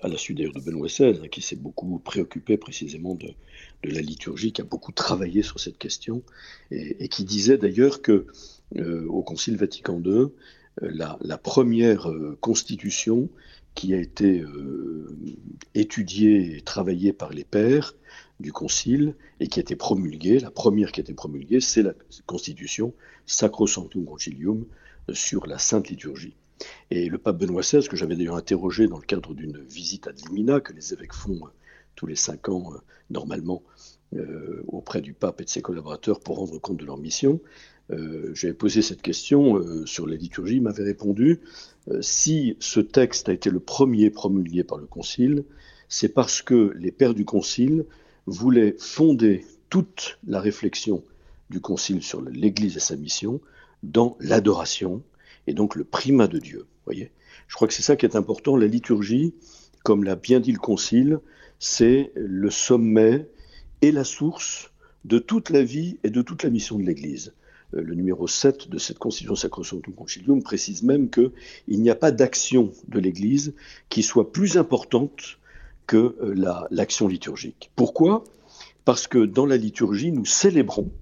à 0.02 0.08
la 0.08 0.16
suite 0.16 0.38
d'ailleurs 0.38 0.52
de 0.52 0.60
Benoît 0.60 0.88
XVI, 0.88 1.18
hein, 1.22 1.28
qui 1.28 1.42
s'est 1.42 1.56
beaucoup 1.56 1.98
préoccupé 1.98 2.56
précisément 2.56 3.14
de, 3.14 3.28
la 3.84 4.00
liturgie, 4.00 4.52
qui 4.52 4.60
a 4.60 4.64
beaucoup 4.64 4.92
travaillé 4.92 5.42
sur 5.42 5.60
cette 5.60 5.78
question, 5.78 6.22
et, 6.70 7.08
qui 7.08 7.24
disait 7.24 7.58
d'ailleurs 7.58 8.02
que 8.02 8.26
euh, 8.76 9.06
au 9.06 9.22
Concile 9.22 9.56
Vatican 9.56 10.00
II, 10.04 10.10
euh, 10.12 10.30
la, 10.82 11.38
première 11.38 12.10
euh, 12.10 12.36
constitution 12.40 13.28
qui 13.76 13.94
a 13.94 13.98
été 13.98 14.44
étudiée 15.74 16.56
et 16.56 16.60
travaillée 16.62 17.12
par 17.12 17.30
les 17.30 17.44
pères 17.44 17.94
du 18.40 18.52
Concile 18.52 19.14
et 19.38 19.46
qui 19.46 19.60
a 19.60 19.62
été 19.62 19.76
promulguée, 19.76 20.40
la 20.40 20.50
première 20.50 20.90
qui 20.90 21.00
a 21.00 21.02
été 21.02 21.14
promulguée, 21.14 21.60
c'est 21.60 21.82
la 21.82 21.92
constitution 22.26 22.92
Sacrosanctum 23.26 24.04
Concilium 24.04 24.64
sur 25.12 25.46
la 25.46 25.58
Sainte 25.58 25.88
Liturgie. 25.88 26.34
Et 26.90 27.08
le 27.08 27.18
pape 27.18 27.38
Benoît 27.38 27.62
XVI, 27.62 27.86
que 27.86 27.96
j'avais 27.96 28.16
d'ailleurs 28.16 28.36
interrogé 28.36 28.88
dans 28.88 28.98
le 28.98 29.04
cadre 29.04 29.34
d'une 29.34 29.58
visite 29.58 30.06
à 30.08 30.12
Limina 30.12 30.60
que 30.60 30.72
les 30.72 30.92
évêques 30.92 31.12
font 31.12 31.40
tous 31.94 32.06
les 32.06 32.16
cinq 32.16 32.48
ans, 32.48 32.72
euh, 32.72 32.78
normalement, 33.10 33.62
euh, 34.14 34.62
auprès 34.68 35.00
du 35.00 35.12
pape 35.12 35.40
et 35.40 35.44
de 35.44 35.50
ses 35.50 35.62
collaborateurs 35.62 36.20
pour 36.20 36.36
rendre 36.36 36.58
compte 36.58 36.76
de 36.76 36.84
leur 36.84 36.98
mission. 36.98 37.40
Euh, 37.90 38.34
J'avais 38.34 38.54
posé 38.54 38.82
cette 38.82 39.02
question 39.02 39.86
sur 39.86 40.06
la 40.06 40.16
liturgie, 40.16 40.56
il 40.56 40.62
m'avait 40.62 40.84
répondu 40.84 41.40
si 42.00 42.56
ce 42.58 42.80
texte 42.80 43.28
a 43.28 43.32
été 43.32 43.48
le 43.48 43.60
premier 43.60 44.10
promulgué 44.10 44.64
par 44.64 44.78
le 44.78 44.86
Concile, 44.86 45.44
c'est 45.88 46.08
parce 46.08 46.42
que 46.42 46.72
les 46.76 46.90
pères 46.90 47.14
du 47.14 47.24
Concile 47.24 47.84
voulaient 48.26 48.74
fonder 48.78 49.44
toute 49.70 50.18
la 50.26 50.40
réflexion 50.40 51.04
du 51.50 51.60
Concile 51.60 52.02
sur 52.02 52.22
l'Église 52.22 52.76
et 52.76 52.80
sa 52.80 52.96
mission 52.96 53.40
dans 53.82 54.16
l'adoration 54.20 55.02
et 55.46 55.54
donc 55.54 55.76
le 55.76 55.84
primat 55.84 56.26
de 56.26 56.38
Dieu. 56.38 56.66
Voyez, 56.84 57.12
je 57.46 57.54
crois 57.54 57.68
que 57.68 57.74
c'est 57.74 57.82
ça 57.82 57.96
qui 57.96 58.06
est 58.06 58.16
important. 58.16 58.56
La 58.56 58.66
liturgie, 58.66 59.34
comme 59.84 60.04
l'a 60.04 60.16
bien 60.16 60.40
dit 60.40 60.52
le 60.52 60.58
Concile, 60.58 61.20
c'est 61.58 62.12
le 62.16 62.50
sommet 62.50 63.28
et 63.82 63.92
la 63.92 64.04
source 64.04 64.72
de 65.04 65.18
toute 65.18 65.50
la 65.50 65.62
vie 65.62 65.98
et 66.02 66.10
de 66.10 66.22
toute 66.22 66.42
la 66.42 66.50
mission 66.50 66.78
de 66.78 66.84
l'Église. 66.84 67.32
Euh, 67.74 67.82
le 67.82 67.94
numéro 67.94 68.26
7 68.26 68.68
de 68.68 68.78
cette 68.78 68.98
Constitution 68.98 69.34
Sacrosanctum 69.34 69.94
Concilium 69.94 70.42
précise 70.42 70.82
même 70.82 71.10
qu'il 71.10 71.32
n'y 71.68 71.90
a 71.90 71.94
pas 71.94 72.10
d'action 72.10 72.72
de 72.88 72.98
l'Église 72.98 73.54
qui 73.88 74.02
soit 74.02 74.32
plus 74.32 74.56
importante 74.56 75.38
que 75.86 76.16
euh, 76.20 76.66
l'action 76.70 77.08
liturgique. 77.08 77.70
Pourquoi? 77.76 78.24
Parce 78.84 79.06
que 79.06 79.24
dans 79.24 79.46
la 79.46 79.56
liturgie, 79.56 80.12
nous 80.12 80.24
célébrons, 80.24 80.92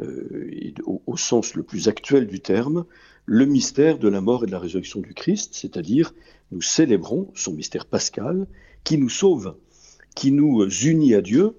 euh, 0.00 0.50
au, 0.84 1.02
au, 1.06 1.16
sens 1.16 1.54
le 1.54 1.62
plus 1.62 1.88
actuel 1.88 2.26
du 2.26 2.40
terme, 2.40 2.84
le 3.26 3.44
mystère 3.44 3.98
de 3.98 4.08
la 4.08 4.20
mort 4.20 4.44
et 4.44 4.46
de 4.46 4.52
la 4.52 4.58
résurrection 4.58 5.00
du 5.00 5.14
Christ, 5.14 5.54
c'est-à-dire 5.54 6.14
nous 6.52 6.62
célébrons 6.62 7.30
son 7.34 7.52
mystère 7.52 7.86
pascal 7.86 8.46
qui 8.84 8.96
nous 8.96 9.10
sauve 9.10 9.54
qui 10.18 10.32
nous 10.32 10.68
unit 10.68 11.14
à 11.14 11.20
Dieu 11.20 11.54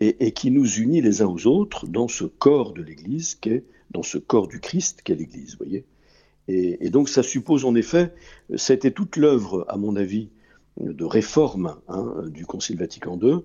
et, 0.00 0.32
qui 0.32 0.50
nous 0.50 0.66
unit 0.66 1.00
les 1.00 1.22
uns 1.22 1.28
aux 1.28 1.46
autres 1.46 1.86
dans 1.86 2.08
ce 2.08 2.24
corps 2.24 2.74
de 2.74 2.82
l'Église, 2.82 3.36
qu'est, 3.36 3.64
dans 3.92 4.02
ce 4.02 4.18
corps 4.18 4.48
du 4.48 4.60
Christ 4.60 5.02
qu'est 5.04 5.14
l'Église, 5.14 5.56
voyez. 5.56 5.84
Et, 6.48 6.90
donc 6.90 7.08
ça 7.08 7.22
suppose 7.22 7.64
en 7.64 7.74
effet, 7.74 8.12
c'était 8.56 8.90
toute 8.90 9.16
l'œuvre, 9.16 9.64
à 9.68 9.76
mon 9.76 9.94
avis, 9.94 10.30
de 10.80 11.04
réforme 11.04 11.76
hein, 11.88 12.14
du 12.28 12.46
Concile 12.46 12.78
Vatican 12.78 13.18
II, 13.22 13.40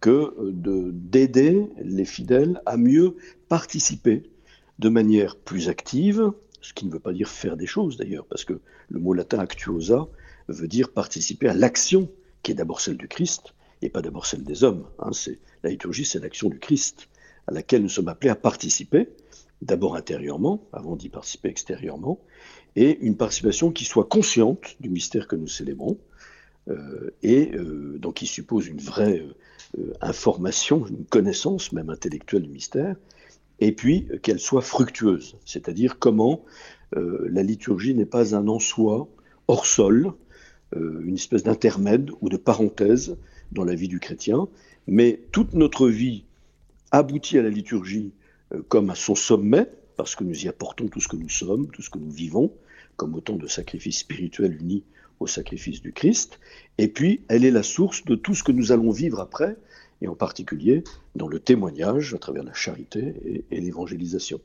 que 0.00 0.34
d'aider 0.50 1.66
les 1.82 2.04
fidèles 2.04 2.60
à 2.66 2.76
mieux 2.76 3.16
participer 3.48 4.30
de 4.78 4.88
manière 4.88 5.36
plus 5.36 5.68
active, 5.68 6.32
ce 6.62 6.72
qui 6.72 6.86
ne 6.86 6.90
veut 6.90 7.00
pas 7.00 7.12
dire 7.12 7.28
faire 7.28 7.56
des 7.56 7.66
choses 7.66 7.96
d'ailleurs, 7.96 8.26
parce 8.26 8.44
que 8.44 8.60
le 8.88 8.98
mot 8.98 9.12
latin 9.12 9.38
actuosa 9.38 10.08
veut 10.48 10.68
dire 10.68 10.90
participer 10.92 11.48
à 11.48 11.54
l'action 11.54 12.10
qui 12.42 12.52
est 12.52 12.54
d'abord 12.54 12.80
celle 12.80 12.96
du 12.96 13.08
Christ 13.08 13.54
et 13.82 13.90
pas 13.90 14.02
d'abord 14.02 14.26
celle 14.26 14.42
des 14.42 14.64
hommes. 14.64 14.86
Hein. 14.98 15.10
la 15.62 15.70
liturgie, 15.70 16.04
c'est 16.04 16.18
l'action 16.18 16.48
du 16.48 16.58
Christ 16.58 17.08
à 17.46 17.52
laquelle 17.52 17.82
nous 17.82 17.88
sommes 17.88 18.08
appelés 18.08 18.30
à 18.30 18.36
participer, 18.36 19.08
d'abord 19.62 19.96
intérieurement, 19.96 20.66
avant 20.72 20.96
d'y 20.96 21.08
participer 21.08 21.48
extérieurement, 21.48 22.20
et 22.76 22.98
une 23.00 23.16
participation 23.16 23.70
qui 23.70 23.84
soit 23.84 24.04
consciente 24.04 24.76
du 24.80 24.88
mystère 24.88 25.28
que 25.28 25.36
nous 25.36 25.48
célébrons, 25.48 25.98
euh, 26.68 27.10
et 27.22 27.52
euh, 27.54 27.98
donc 27.98 28.14
qui 28.14 28.26
suppose 28.26 28.66
une 28.68 28.80
vraie 28.80 29.24
euh, 29.78 29.92
information, 30.00 30.86
une 30.86 31.04
connaissance 31.04 31.72
même 31.72 31.90
intellectuelle 31.90 32.42
du 32.42 32.50
mystère, 32.50 32.96
et 33.60 33.72
puis 33.72 34.08
qu'elle 34.22 34.40
soit 34.40 34.62
fructueuse, 34.62 35.36
c'est-à-dire 35.44 35.98
comment 35.98 36.44
la 36.92 37.44
liturgie 37.44 37.94
n'est 37.94 38.06
pas 38.06 38.34
un 38.34 38.48
en 38.48 38.58
soi 38.58 39.06
hors 39.46 39.66
sol, 39.66 40.12
une 40.74 41.14
espèce 41.14 41.44
d'intermède 41.44 42.10
ou 42.22 42.30
de 42.30 42.38
parenthèse 42.38 43.16
dans 43.52 43.62
la 43.62 43.74
vie 43.74 43.86
du 43.86 44.00
chrétien, 44.00 44.48
mais 44.86 45.20
toute 45.30 45.52
notre 45.52 45.88
vie 45.88 46.24
aboutit 46.90 47.38
à 47.38 47.42
la 47.42 47.50
liturgie 47.50 48.12
comme 48.68 48.90
à 48.90 48.94
son 48.94 49.14
sommet, 49.14 49.68
parce 49.96 50.16
que 50.16 50.24
nous 50.24 50.44
y 50.44 50.48
apportons 50.48 50.88
tout 50.88 51.00
ce 51.00 51.08
que 51.08 51.16
nous 51.16 51.28
sommes, 51.28 51.70
tout 51.70 51.82
ce 51.82 51.90
que 51.90 51.98
nous 51.98 52.10
vivons, 52.10 52.52
comme 52.96 53.14
autant 53.14 53.36
de 53.36 53.46
sacrifices 53.46 53.98
spirituels 53.98 54.56
unis 54.60 54.84
au 55.20 55.26
sacrifice 55.26 55.82
du 55.82 55.92
Christ, 55.92 56.40
et 56.78 56.88
puis 56.88 57.22
elle 57.28 57.44
est 57.44 57.50
la 57.50 57.62
source 57.62 58.04
de 58.04 58.14
tout 58.14 58.34
ce 58.34 58.42
que 58.42 58.52
nous 58.52 58.72
allons 58.72 58.90
vivre 58.90 59.20
après, 59.20 59.56
et 60.02 60.08
en 60.08 60.14
particulier 60.14 60.82
dans 61.14 61.28
le 61.28 61.38
témoignage 61.38 62.14
à 62.14 62.18
travers 62.18 62.42
la 62.42 62.54
charité 62.54 63.44
et, 63.50 63.60
l'évangélisation. 63.60 64.40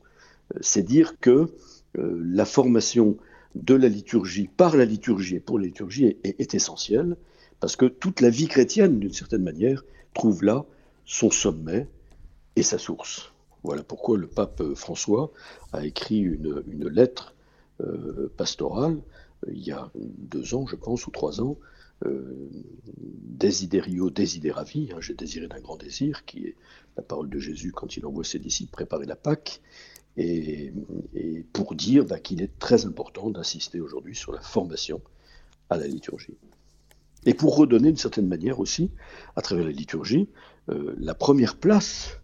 Euh, 0.54 0.58
c'est 0.60 0.82
dire 0.82 1.18
que 1.18 1.50
euh, 1.98 2.22
la 2.22 2.44
formation 2.44 3.16
de 3.54 3.74
la 3.74 3.88
liturgie 3.88 4.48
par 4.54 4.76
la 4.76 4.84
liturgie 4.84 5.36
et 5.36 5.40
pour 5.40 5.58
la 5.58 5.64
liturgie 5.64 6.16
est 6.24 6.54
essentielle, 6.54 7.16
parce 7.60 7.76
que 7.76 7.86
toute 7.86 8.20
la 8.20 8.28
vie 8.28 8.48
chrétienne, 8.48 8.98
d'une 8.98 9.14
certaine 9.14 9.42
manière, 9.42 9.82
trouve 10.12 10.44
là 10.44 10.66
son 11.06 11.30
sommet 11.30 11.86
et 12.56 12.62
sa 12.62 12.76
source. 12.76 13.32
Voilà 13.62 13.82
pourquoi 13.82 14.16
le 14.16 14.26
pape 14.26 14.62
François 14.74 15.32
a 15.72 15.84
écrit 15.84 16.20
une, 16.20 16.88
lettre 16.88 17.34
euh, 17.80 18.32
pastorale 18.36 19.02
euh, 19.46 19.52
il 19.52 19.62
y 19.62 19.72
a 19.72 19.90
deux 19.94 20.54
ans, 20.54 20.66
je 20.66 20.76
pense, 20.76 21.06
ou 21.06 21.10
trois 21.10 21.40
ans, 21.40 21.58
euh, 22.06 22.48
Desiderio 22.96 24.10
desideravi, 24.10 24.90
hein, 24.92 25.00
j'ai 25.00 25.14
désiré 25.14 25.46
d'un 25.46 25.60
grand 25.60 25.76
désir, 25.76 26.24
qui 26.24 26.44
est 26.44 26.56
la 26.96 27.02
parole 27.02 27.28
de 27.28 27.38
Jésus 27.38 27.72
quand 27.72 27.96
il 27.96 28.06
envoie 28.06 28.24
ses 28.24 28.38
disciples 28.38 28.70
préparer 28.70 29.04
la 29.04 29.16
Pâque, 29.16 29.60
et, 30.16 30.72
pour 31.52 31.74
dire 31.74 32.06
bah, 32.06 32.18
qu'il 32.18 32.40
est 32.40 32.58
très 32.58 32.86
important 32.86 33.28
d'insister 33.28 33.80
aujourd'hui 33.80 34.14
sur 34.14 34.32
la 34.32 34.40
formation 34.40 35.02
à 35.68 35.76
la 35.76 35.86
liturgie. 35.86 36.38
Et 37.26 37.34
pour 37.34 37.56
redonner 37.56 37.88
d'une 37.88 37.96
certaine 37.98 38.28
manière 38.28 38.60
aussi, 38.60 38.90
à 39.34 39.42
travers 39.42 39.66
la 39.66 39.72
liturgie, 39.72 40.28
la 40.68 41.14
première 41.14 41.56
place 41.56 42.20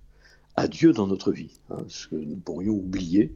à 0.56 0.68
Dieu 0.68 0.92
dans 0.92 1.06
notre 1.06 1.32
vie, 1.32 1.60
hein, 1.70 1.84
ce 1.88 2.08
que 2.08 2.16
nous 2.16 2.36
pourrions 2.36 2.74
oublier 2.74 3.32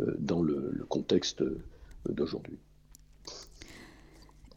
euh, 0.00 0.14
dans 0.18 0.42
le, 0.42 0.84
contexte 0.88 1.42
euh, 1.42 1.62
d'aujourd'hui. 2.08 2.58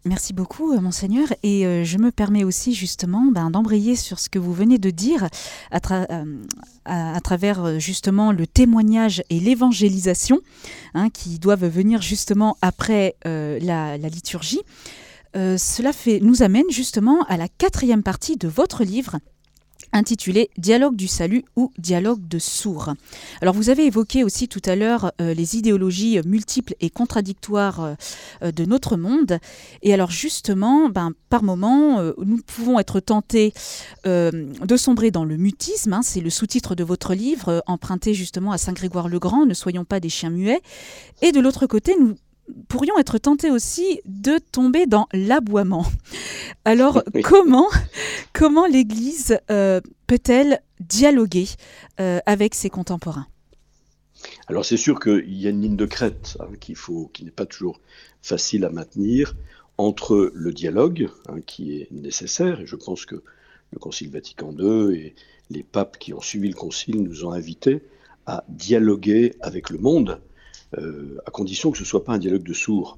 Merci 0.06 0.34
beaucoup, 0.34 0.74
euh, 0.74 0.80
monseigneur. 0.80 1.28
Et 1.44 1.84
je 1.84 1.98
me 1.98 2.12
permets 2.12 2.44
aussi 2.44 2.74
justement 2.74 3.26
ben, 3.32 3.52
d'embrayer 3.52 3.96
sur 3.96 4.20
ce 4.20 4.30
que 4.30 4.40
vous 4.40 4.54
venez 4.54 4.78
de 4.78 4.90
dire 4.90 5.28
à, 5.70 5.80
travers 7.22 7.80
justement 7.80 8.32
le 8.32 8.48
témoignage 8.48 9.22
et 9.30 9.40
l'évangélisation 9.40 10.40
hein, 10.94 11.10
qui 11.10 11.40
doivent 11.40 11.68
venir 11.68 12.02
justement 12.02 12.58
après 12.62 13.16
la, 13.26 13.98
liturgie. 13.98 14.62
cela 15.36 15.92
nous 16.22 16.42
amène 16.42 16.70
justement 16.70 17.24
à 17.26 17.36
la 17.36 17.50
quatrième 17.50 18.04
partie 18.04 18.38
de 18.38 18.48
votre 18.48 18.84
livre 18.84 19.18
intitulé 19.94 20.50
Dialogue 20.58 20.96
du 20.96 21.08
salut 21.08 21.44
ou 21.56 21.72
Dialogue 21.78 22.28
de 22.28 22.40
sourds. 22.40 22.94
Alors 23.42 23.54
vous 23.54 23.70
avez 23.70 23.86
évoqué 23.86 24.24
aussi 24.24 24.48
tout 24.48 24.62
à 24.66 24.76
l'heure 24.76 25.12
euh, 25.22 25.34
les 25.34 25.56
idéologies 25.56 26.20
multiples 26.26 26.76
et 26.80 26.90
contradictoires 26.90 27.82
euh, 27.82 27.94
euh, 28.44 28.52
de 28.52 28.66
notre 28.66 28.98
monde. 28.98 29.40
Et 29.82 29.94
alors 29.94 30.12
justement, 30.12 30.90
ben, 30.90 31.12
par 31.30 31.44
moments, 31.44 32.02
nous 32.24 32.42
pouvons 32.46 32.80
être 32.80 33.00
tentés 33.00 33.54
de 34.06 34.78
sombrer 34.78 35.12
dans 35.12 35.26
le 35.26 35.36
mutisme. 35.38 35.94
Hein, 35.94 36.02
c'est 36.02 36.22
le 36.22 36.30
sous-titre 36.30 36.74
de 36.74 36.84
votre 36.84 37.14
livre, 37.14 37.62
emprunté 37.68 38.14
justement 38.14 38.52
à 38.52 38.58
Saint 38.58 38.74
Grégoire 38.74 39.10
le 39.10 39.20
Grand, 39.20 39.46
Ne 39.46 39.54
soyons 39.54 39.84
pas 39.84 40.00
des 40.00 40.10
chiens 40.10 40.30
muets. 40.30 40.62
Et 41.22 41.32
de 41.32 41.40
l'autre 41.40 41.68
côté, 41.68 41.96
nous 42.00 42.16
pourrions 42.68 42.98
être 42.98 43.18
tentés 43.18 43.52
aussi 43.52 44.02
de 44.06 44.40
tomber 44.40 44.86
dans 44.86 45.08
l'aboiement. 45.14 45.86
Alors 46.66 47.04
comment, 47.24 47.68
comment 48.34 48.66
l'Église 48.66 49.38
euh, 49.52 49.82
peut-elle 50.08 50.62
dialoguer 50.80 51.48
euh, 52.00 52.20
avec 52.26 52.56
ses 52.56 52.70
contemporains? 52.70 53.28
Alors 54.48 54.66
c'est 54.66 54.78
sûr 54.78 55.00
qu'il 55.00 55.34
y 55.34 55.48
a 55.48 55.50
une 55.50 55.62
ligne 55.62 55.76
de 55.76 55.86
crête 55.86 56.38
hein, 56.40 56.48
qu'il 56.60 56.76
faut, 56.76 57.10
qui 57.14 57.24
n'est 57.24 57.32
pas 57.32 57.46
toujours 57.46 57.80
facile 58.22 58.66
à 58.66 58.70
maintenir 58.70 59.36
entre 59.78 60.32
le 60.34 60.54
dialogue 60.54 61.10
hein, 61.28 61.40
qui 61.46 61.78
est 61.78 61.92
nécessaire, 61.92 62.62
et 62.62 62.66
je 62.66 62.76
pense 62.76 63.06
que 63.06 63.22
le 63.72 63.80
Concile 63.80 64.10
Vatican 64.10 64.54
II 64.58 64.96
et 64.96 65.16
les 65.50 65.64
papes 65.64 65.98
qui 65.98 66.14
ont 66.14 66.22
suivi 66.22 66.50
le 66.50 66.56
Concile 66.56 67.04
nous 67.04 67.26
ont 67.26 67.32
invités 67.32 67.84
à 68.26 68.44
dialoguer 68.50 69.36
avec 69.42 69.70
le 69.70 69.78
monde, 69.78 70.20
euh, 70.78 71.18
à 71.26 71.32
condition 71.32 71.72
que 71.72 71.78
ce 71.78 71.84
ne 71.84 71.88
soit 71.88 72.04
pas 72.04 72.14
un 72.14 72.18
dialogue 72.18 72.44
de 72.44 72.54
sourds 72.54 72.98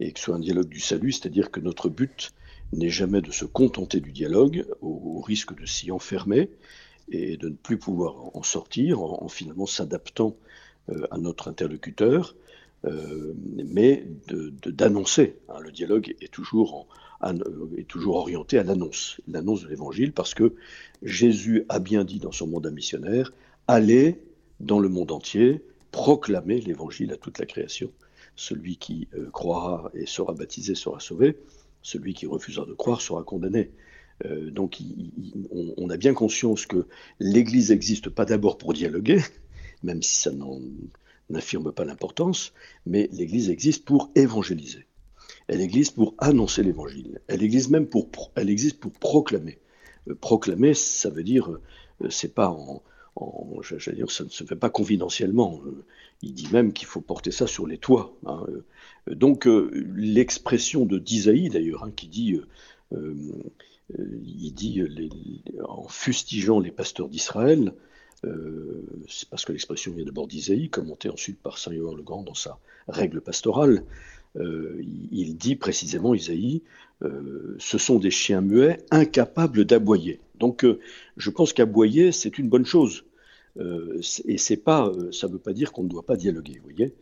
et 0.00 0.12
que 0.12 0.18
ce 0.18 0.26
soit 0.26 0.34
un 0.34 0.40
dialogue 0.40 0.68
du 0.68 0.80
salut, 0.80 1.12
c'est-à-dire 1.12 1.50
que 1.50 1.60
notre 1.60 1.88
but 1.88 2.32
n'est 2.72 2.90
jamais 2.90 3.20
de 3.20 3.30
se 3.30 3.44
contenter 3.44 4.00
du 4.00 4.12
dialogue 4.12 4.66
au, 4.80 5.20
risque 5.20 5.58
de 5.58 5.64
s'y 5.64 5.90
enfermer 5.90 6.50
et 7.10 7.36
de 7.36 7.48
ne 7.48 7.54
plus 7.54 7.78
pouvoir 7.78 8.36
en 8.36 8.42
sortir 8.42 9.00
en, 9.00 9.28
finalement 9.28 9.66
s'adaptant 9.66 10.36
euh, 10.90 11.06
à 11.10 11.18
notre 11.18 11.48
interlocuteur, 11.48 12.34
euh, 12.84 13.34
mais 13.64 14.06
d'annoncer. 14.66 15.36
Hein. 15.48 15.60
le 15.60 15.72
dialogue 15.72 16.14
est 16.20 16.32
toujours, 16.32 16.86
est 17.76 17.88
toujours 17.88 18.16
orienté 18.16 18.58
à 18.58 18.62
l'annonce, 18.62 19.20
l'annonce 19.26 19.62
de 19.62 19.68
l'évangile, 19.68 20.12
parce 20.12 20.34
que 20.34 20.54
Jésus 21.02 21.64
a 21.68 21.78
bien 21.78 22.04
dit 22.04 22.18
dans 22.18 22.32
son 22.32 22.46
mandat 22.46 22.70
missionnaire, 22.70 23.32
allez 23.66 24.20
dans 24.60 24.80
le 24.80 24.88
monde 24.88 25.12
entier, 25.12 25.62
proclamer 25.90 26.60
l'évangile 26.60 27.12
à 27.12 27.16
toute 27.16 27.38
la 27.38 27.46
création. 27.46 27.92
Celui 28.36 28.76
qui 28.76 29.08
euh, 29.14 29.30
croira 29.30 29.90
et 29.94 30.06
sera 30.06 30.32
baptisé 30.32 30.74
sera 30.74 31.00
sauvé, 31.00 31.38
celui 31.82 32.14
qui 32.14 32.26
refusera 32.26 32.66
de 32.66 32.74
croire 32.74 33.00
sera 33.00 33.24
condamné. 33.24 33.70
Euh, 34.24 34.50
donc 34.50 34.78
on, 35.50 35.90
a 35.90 35.96
bien 35.96 36.14
conscience 36.14 36.66
que 36.66 36.86
l'Église 37.20 37.70
n'existe 37.70 38.10
pas 38.10 38.24
d'abord 38.24 38.58
pour 38.58 38.72
dialoguer, 38.72 39.20
même 39.82 40.02
si 40.02 40.16
ça 40.16 40.30
n'affirme 41.30 41.72
pas 41.72 41.84
l'importance, 41.84 42.52
mais 42.86 43.08
l'Église 43.12 43.50
existe 43.50 43.84
pour 43.84 44.10
évangéliser. 44.14 44.86
Elle 45.46 45.60
existe 45.60 45.94
pour 45.94 46.14
annoncer 46.18 46.62
l'Évangile. 46.62 47.20
Elle 47.26 47.42
existe 47.42 47.70
même 47.70 47.86
pour, 47.86 48.08
elle 48.34 48.50
existe 48.50 48.80
pour 48.80 48.92
proclamer. 48.92 49.58
Euh, 50.08 50.14
proclamer, 50.14 50.74
ça 50.74 51.10
veut 51.10 51.24
dire, 51.24 51.58
c'est 52.10 52.34
pas 52.34 52.50
en, 52.50 52.82
dire, 53.92 54.10
ça 54.10 54.24
ne 54.24 54.28
se 54.28 54.44
fait 54.44 54.56
pas 54.56 54.70
confidentiellement. 54.70 55.60
Euh, 55.66 55.84
il 56.22 56.34
dit 56.34 56.48
même 56.52 56.72
qu'il 56.72 56.86
faut 56.86 57.00
porter 57.00 57.30
ça 57.30 57.46
sur 57.46 57.66
les 57.66 57.78
toits. 57.78 58.16
Hein. 58.26 58.44
Euh, 58.48 59.14
donc 59.14 59.46
euh, 59.46 59.70
l'expression 59.94 60.84
de 60.84 60.98
d'Isaïe 60.98 61.48
d'ailleurs, 61.48 61.84
hein, 61.84 61.92
qui 61.94 62.08
dit, 62.08 62.40
il 62.90 64.54
dit 64.54 64.82
en 65.66 65.88
fustigeant 65.88 66.60
les 66.60 66.70
pasteurs 66.70 67.08
d'Israël, 67.08 67.72
c'est 69.08 69.28
parce 69.28 69.44
que 69.44 69.52
l'expression 69.52 69.92
vient 69.92 70.04
d'abord 70.04 70.26
d'Isaïe, 70.26 70.68
commentée 70.68 71.08
ensuite 71.08 71.38
par 71.38 71.56
Saint 71.56 71.72
Yoann 71.72 71.96
le 71.96 72.02
Grand 72.02 72.22
dans 72.22 72.34
sa 72.34 72.58
règle 72.88 73.20
pastorale. 73.20 73.84
il 74.38 75.36
dit 75.36 75.56
précisément, 75.56 76.14
Isaïe, 76.14 76.62
ce 77.00 77.78
sont 77.78 77.98
des 77.98 78.10
chiens 78.10 78.42
muets 78.42 78.84
incapables 78.90 79.64
d'aboyer. 79.64 80.20
Donc 80.38 80.66
je 81.16 81.30
pense 81.30 81.52
qu'aboyer, 81.52 82.12
c'est 82.12 82.38
une 82.38 82.48
bonne 82.48 82.66
chose. 82.66 83.04
Euh, 83.58 84.00
et 84.24 84.38
c'est 84.38 84.56
pas, 84.56 84.88
euh, 84.88 85.10
ça 85.12 85.26
ne 85.26 85.32
veut 85.32 85.38
pas 85.38 85.52
dire 85.52 85.72
qu'on 85.72 85.82
ne 85.82 85.88
doit 85.88 86.06
pas 86.06 86.16
dialoguer. 86.16 86.58
Vous 86.58 86.70
voyez, 86.70 86.94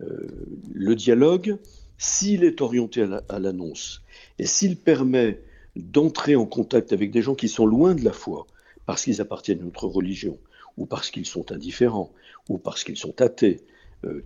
euh, 0.00 0.26
le 0.72 0.94
dialogue, 0.94 1.56
s'il 1.98 2.44
est 2.44 2.60
orienté 2.60 3.06
à 3.28 3.38
l'annonce 3.38 4.02
et 4.38 4.46
s'il 4.46 4.76
permet 4.76 5.40
d'entrer 5.76 6.34
en 6.34 6.46
contact 6.46 6.92
avec 6.92 7.10
des 7.10 7.22
gens 7.22 7.34
qui 7.34 7.48
sont 7.48 7.66
loin 7.66 7.94
de 7.94 8.04
la 8.04 8.12
foi 8.12 8.46
parce 8.86 9.04
qu'ils 9.04 9.20
appartiennent 9.20 9.60
à 9.60 9.64
notre 9.64 9.86
religion 9.86 10.38
ou 10.76 10.86
parce 10.86 11.10
qu'ils 11.10 11.26
sont 11.26 11.52
indifférents 11.52 12.10
ou 12.48 12.58
parce 12.58 12.84
qu'ils 12.84 12.96
sont 12.96 13.20
athées, 13.20 13.60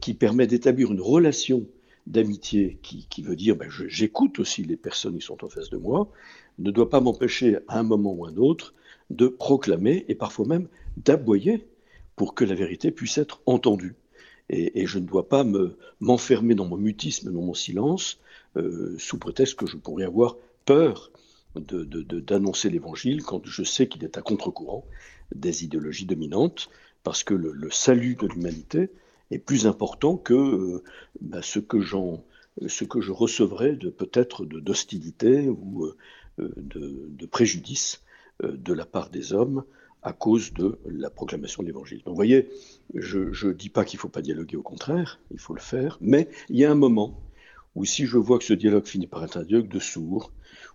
qui 0.01 0.15
permet 0.15 0.47
d'établir 0.47 0.93
une 0.93 1.01
relation 1.01 1.67
d'amitié 2.07 2.79
qui, 2.83 3.23
veut 3.23 3.35
dire 3.35 3.57
ben, 3.57 3.69
j'écoute 3.89 4.39
aussi 4.39 4.63
les 4.63 4.77
personnes 4.77 5.19
qui 5.19 5.27
sont 5.27 5.45
en 5.45 5.49
face 5.49 5.69
de 5.69 5.77
moi, 5.77 6.09
ne 6.61 6.71
doit 6.71 6.89
pas 6.89 7.01
m'empêcher 7.01 7.59
à 7.67 7.81
un 7.81 7.83
moment 7.83 8.13
ou 8.13 8.25
à 8.25 8.29
un 8.29 8.37
autre 8.37 8.73
de 9.11 9.27
proclamer 9.27 10.05
et 10.09 10.15
parfois 10.15 10.47
même 10.47 10.69
d'aboyer 10.97 11.67
pour 12.17 12.35
que 12.35 12.45
la 12.45 12.55
vérité 12.55 12.91
puisse 12.91 13.19
être 13.19 13.41
entendue. 13.47 13.97
Et, 14.51 14.87
je 14.87 14.99
ne 14.99 15.07
dois 15.07 15.29
pas 15.29 15.45
m'enfermer 16.01 16.55
dans 16.55 16.67
mon 16.67 16.77
mutisme, 16.77 17.33
dans 17.33 17.41
mon 17.41 17.55
silence, 17.55 18.21
euh, 18.57 18.95
sous 18.99 19.19
prétexte 19.19 19.55
que 19.55 19.67
je 19.67 19.77
pourrais 19.77 20.05
avoir 20.05 20.37
peur 20.67 21.11
d'annoncer 21.57 22.69
l'évangile 22.69 23.23
quand 23.23 23.47
je 23.47 23.63
sais 23.63 23.89
qu'il 23.89 24.05
est 24.05 24.19
à 24.19 24.23
contre-courant 24.23 24.85
des 25.35 25.65
idéologies 25.65 26.05
dominantes, 26.05 26.69
parce 27.05 27.25
que 27.25 27.33
le, 27.33 27.71
salut 27.71 28.17
de 28.17 28.27
l'humanité 28.27 28.91
est 29.31 29.39
plus 29.39 29.67
important 29.67 30.17
que 30.17 30.35
euh, 30.35 30.83
bah, 31.21 31.41
ce, 31.43 31.59
que 31.59 31.81
je 31.81 33.13
recevrais 33.13 33.77
de 33.77 33.89
peut-être 33.89 34.45
d'hostilité 34.45 35.49
ou 35.49 35.87
euh, 36.39 36.53
de, 36.57 37.27
préjudice 37.27 38.03
de 38.43 38.73
la 38.73 38.85
part 38.85 39.09
des 39.11 39.33
hommes 39.33 39.65
à 40.05 40.13
cause 40.13 40.53
de 40.53 40.79
la 40.87 41.09
proclamation 41.09 41.63
de 41.63 41.69
l'Évangile. 41.69 41.99
Donc 41.99 42.09
vous 42.09 42.15
voyez, 42.15 42.51
je 42.95 43.47
ne 43.47 43.53
dis 43.53 43.71
pas 43.71 43.85
qu'il 43.85 43.97
ne 43.97 44.03
faut 44.03 44.09
pas 44.09 44.21
dialoguer, 44.21 44.57
au 44.57 44.63
contraire, 44.63 45.19
il 45.31 45.39
faut 45.39 45.55
le 45.55 45.61
faire, 45.61 45.99
mais 46.03 46.29
il 46.51 46.57
y 46.57 46.65
a 46.65 46.71
un 46.71 46.77
moment 46.77 47.23
où 47.75 47.87
si 47.87 48.05
je 48.05 48.19
vois 48.19 48.39
que 48.39 48.45
ce 48.45 48.53
dialogue 48.53 48.85
finit 48.85 49.07
par 49.07 49.25
être 49.25 49.39
un 49.39 49.43
dialogue 49.43 49.69
de 49.69 49.81
sourds, 49.81 50.31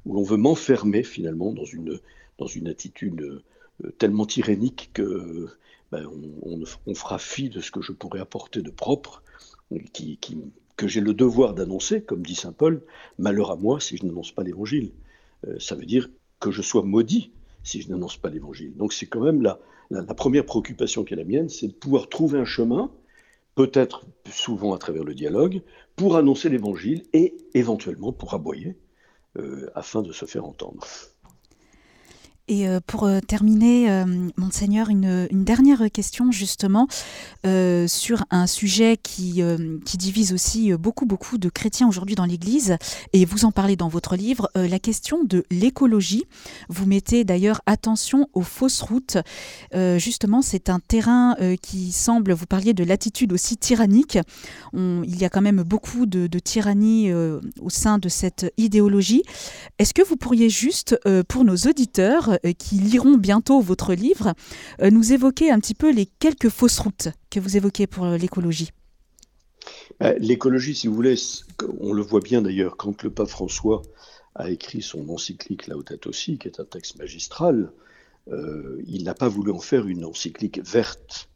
où 0.05 0.13
l'on 0.13 0.23
veut 0.23 0.37
m'enfermer 0.37 1.03
finalement 1.03 1.53
dans 1.53 1.63
une, 1.63 2.67
attitude 2.67 3.21
euh, 3.21 3.91
tellement 3.99 4.25
tyrannique 4.25 4.89
que 4.93 5.47
ben, 5.91 6.09
on, 6.41 6.95
fera 6.95 7.19
fi 7.19 7.49
de 7.49 7.61
ce 7.61 7.71
que 7.71 7.81
je 7.81 7.91
pourrais 7.91 8.19
apporter 8.19 8.61
de 8.61 8.71
propre, 8.71 9.23
que 10.75 10.87
j'ai 10.87 11.01
le 11.01 11.13
devoir 11.13 11.53
d'annoncer, 11.53 12.01
comme 12.01 12.25
dit 12.25 12.35
Saint 12.35 12.51
Paul, 12.51 12.81
malheur 13.19 13.51
à 13.51 13.55
moi 13.55 13.79
si 13.79 13.95
je 13.95 14.05
n'annonce 14.05 14.31
pas 14.31 14.43
l'Évangile. 14.43 14.91
Euh, 15.47 15.59
ça 15.59 15.75
veut 15.75 15.85
dire 15.85 16.09
que 16.39 16.51
je 16.51 16.61
sois 16.61 16.83
maudit 16.83 17.31
si 17.63 17.81
je 17.81 17.89
n'annonce 17.89 18.17
pas 18.17 18.29
l'évangile. 18.29 18.75
Donc 18.75 18.93
c'est 18.93 19.05
quand 19.05 19.21
même 19.21 19.41
la, 19.41 19.59
la, 19.89 20.13
première 20.13 20.45
préoccupation 20.45 21.03
qui 21.03 21.13
est 21.13 21.17
la 21.17 21.25
mienne, 21.25 21.49
c'est 21.49 21.67
de 21.67 21.73
pouvoir 21.73 22.09
trouver 22.09 22.39
un 22.39 22.45
chemin, 22.45 22.91
peut-être 23.55 24.05
souvent 24.31 24.73
à 24.73 24.77
travers 24.77 25.03
le 25.03 25.13
dialogue, 25.13 25.61
pour 25.95 26.15
annoncer 26.15 26.49
l'évangile 26.49 27.03
et 27.13 27.35
éventuellement 27.53 28.13
pour 28.13 28.33
aboyer, 28.33 28.77
euh, 29.37 29.69
afin 29.75 30.01
de 30.01 30.11
se 30.11 30.25
faire 30.25 30.45
entendre. 30.45 30.85
Et 32.49 32.67
euh, 32.67 32.79
pour 32.85 33.03
euh, 33.03 33.19
terminer, 33.19 33.91
euh, 33.91 34.05
Monseigneur, 34.35 34.89
une, 34.89 35.27
dernière 35.31 35.91
question 35.91 36.31
justement 36.31 36.87
sur 37.43 38.25
un 38.31 38.47
sujet 38.47 38.97
qui, 39.01 39.41
divise 39.97 40.33
aussi 40.33 40.73
beaucoup, 40.73 41.05
beaucoup 41.05 41.37
de 41.37 41.49
chrétiens 41.49 41.87
aujourd'hui 41.87 42.15
dans 42.15 42.25
l'Église, 42.25 42.77
et 43.13 43.25
vous 43.25 43.45
en 43.45 43.51
parlez 43.51 43.75
dans 43.75 43.87
votre 43.87 44.15
livre, 44.15 44.49
la 44.55 44.79
question 44.79 45.23
de 45.23 45.45
l'écologie. 45.51 46.25
Vous 46.69 46.85
mettez 46.85 47.23
d'ailleurs 47.23 47.61
attention 47.65 48.27
aux 48.33 48.41
fausses 48.41 48.81
routes. 48.81 49.17
justement, 49.97 50.41
c'est 50.41 50.69
un 50.69 50.79
terrain 50.79 51.35
qui 51.61 51.91
semble, 51.91 52.33
vous 52.33 52.45
parliez 52.45 52.73
de 52.73 52.83
l'attitude 52.83 53.33
aussi 53.33 53.57
tyrannique. 53.57 54.17
il 54.73 55.19
y 55.19 55.25
a 55.25 55.29
quand 55.29 55.41
même 55.41 55.63
beaucoup 55.63 56.05
de, 56.05 56.27
de 56.27 56.39
tyrannie 56.39 57.11
au 57.13 57.69
sein 57.69 57.97
de 57.97 58.09
cette 58.09 58.51
idéologie. 58.57 59.23
Est-ce 59.77 59.93
que 59.93 60.03
vous 60.03 60.17
pourriez 60.17 60.49
juste, 60.49 60.99
pour 61.27 61.43
nos 61.43 61.55
auditeurs, 61.55 62.38
qui 62.57 62.75
liront 62.75 63.17
bientôt 63.17 63.61
votre 63.61 63.93
livre, 63.93 64.33
euh, 64.81 64.89
nous 64.89 65.13
évoquer 65.13 65.51
un 65.51 65.59
petit 65.59 65.75
peu 65.75 65.91
les 65.91 66.05
quelques 66.05 66.49
fausses 66.49 66.79
routes 66.79 67.09
que 67.29 67.39
vous 67.39 67.57
évoquez 67.57 67.87
pour 67.87 68.05
euh, 68.05 68.17
l'écologie. 68.17 68.71
L'écologie, 70.17 70.75
si 70.75 70.87
vous 70.87 70.95
voulez, 70.95 71.15
on 71.81 71.91
le 71.91 72.01
voit 72.01 72.21
bien 72.21 72.41
d'ailleurs 72.41 72.77
quand 72.77 73.03
le 73.03 73.09
pape 73.09 73.27
François 73.27 73.81
a 74.33 74.49
écrit 74.49 74.81
son 74.81 75.09
encyclique 75.09 75.67
Laudato 75.67 76.13
Si, 76.13 76.37
qui 76.37 76.47
est 76.47 76.61
un 76.61 76.65
texte 76.65 76.97
magistral, 76.97 77.73
il 78.87 79.03
n'a 79.03 79.13
pas 79.13 79.27
voulu 79.27 79.51
en 79.51 79.59
faire 79.59 79.87
une 79.87 80.05
encyclique 80.05 80.61
verte. 80.63 81.27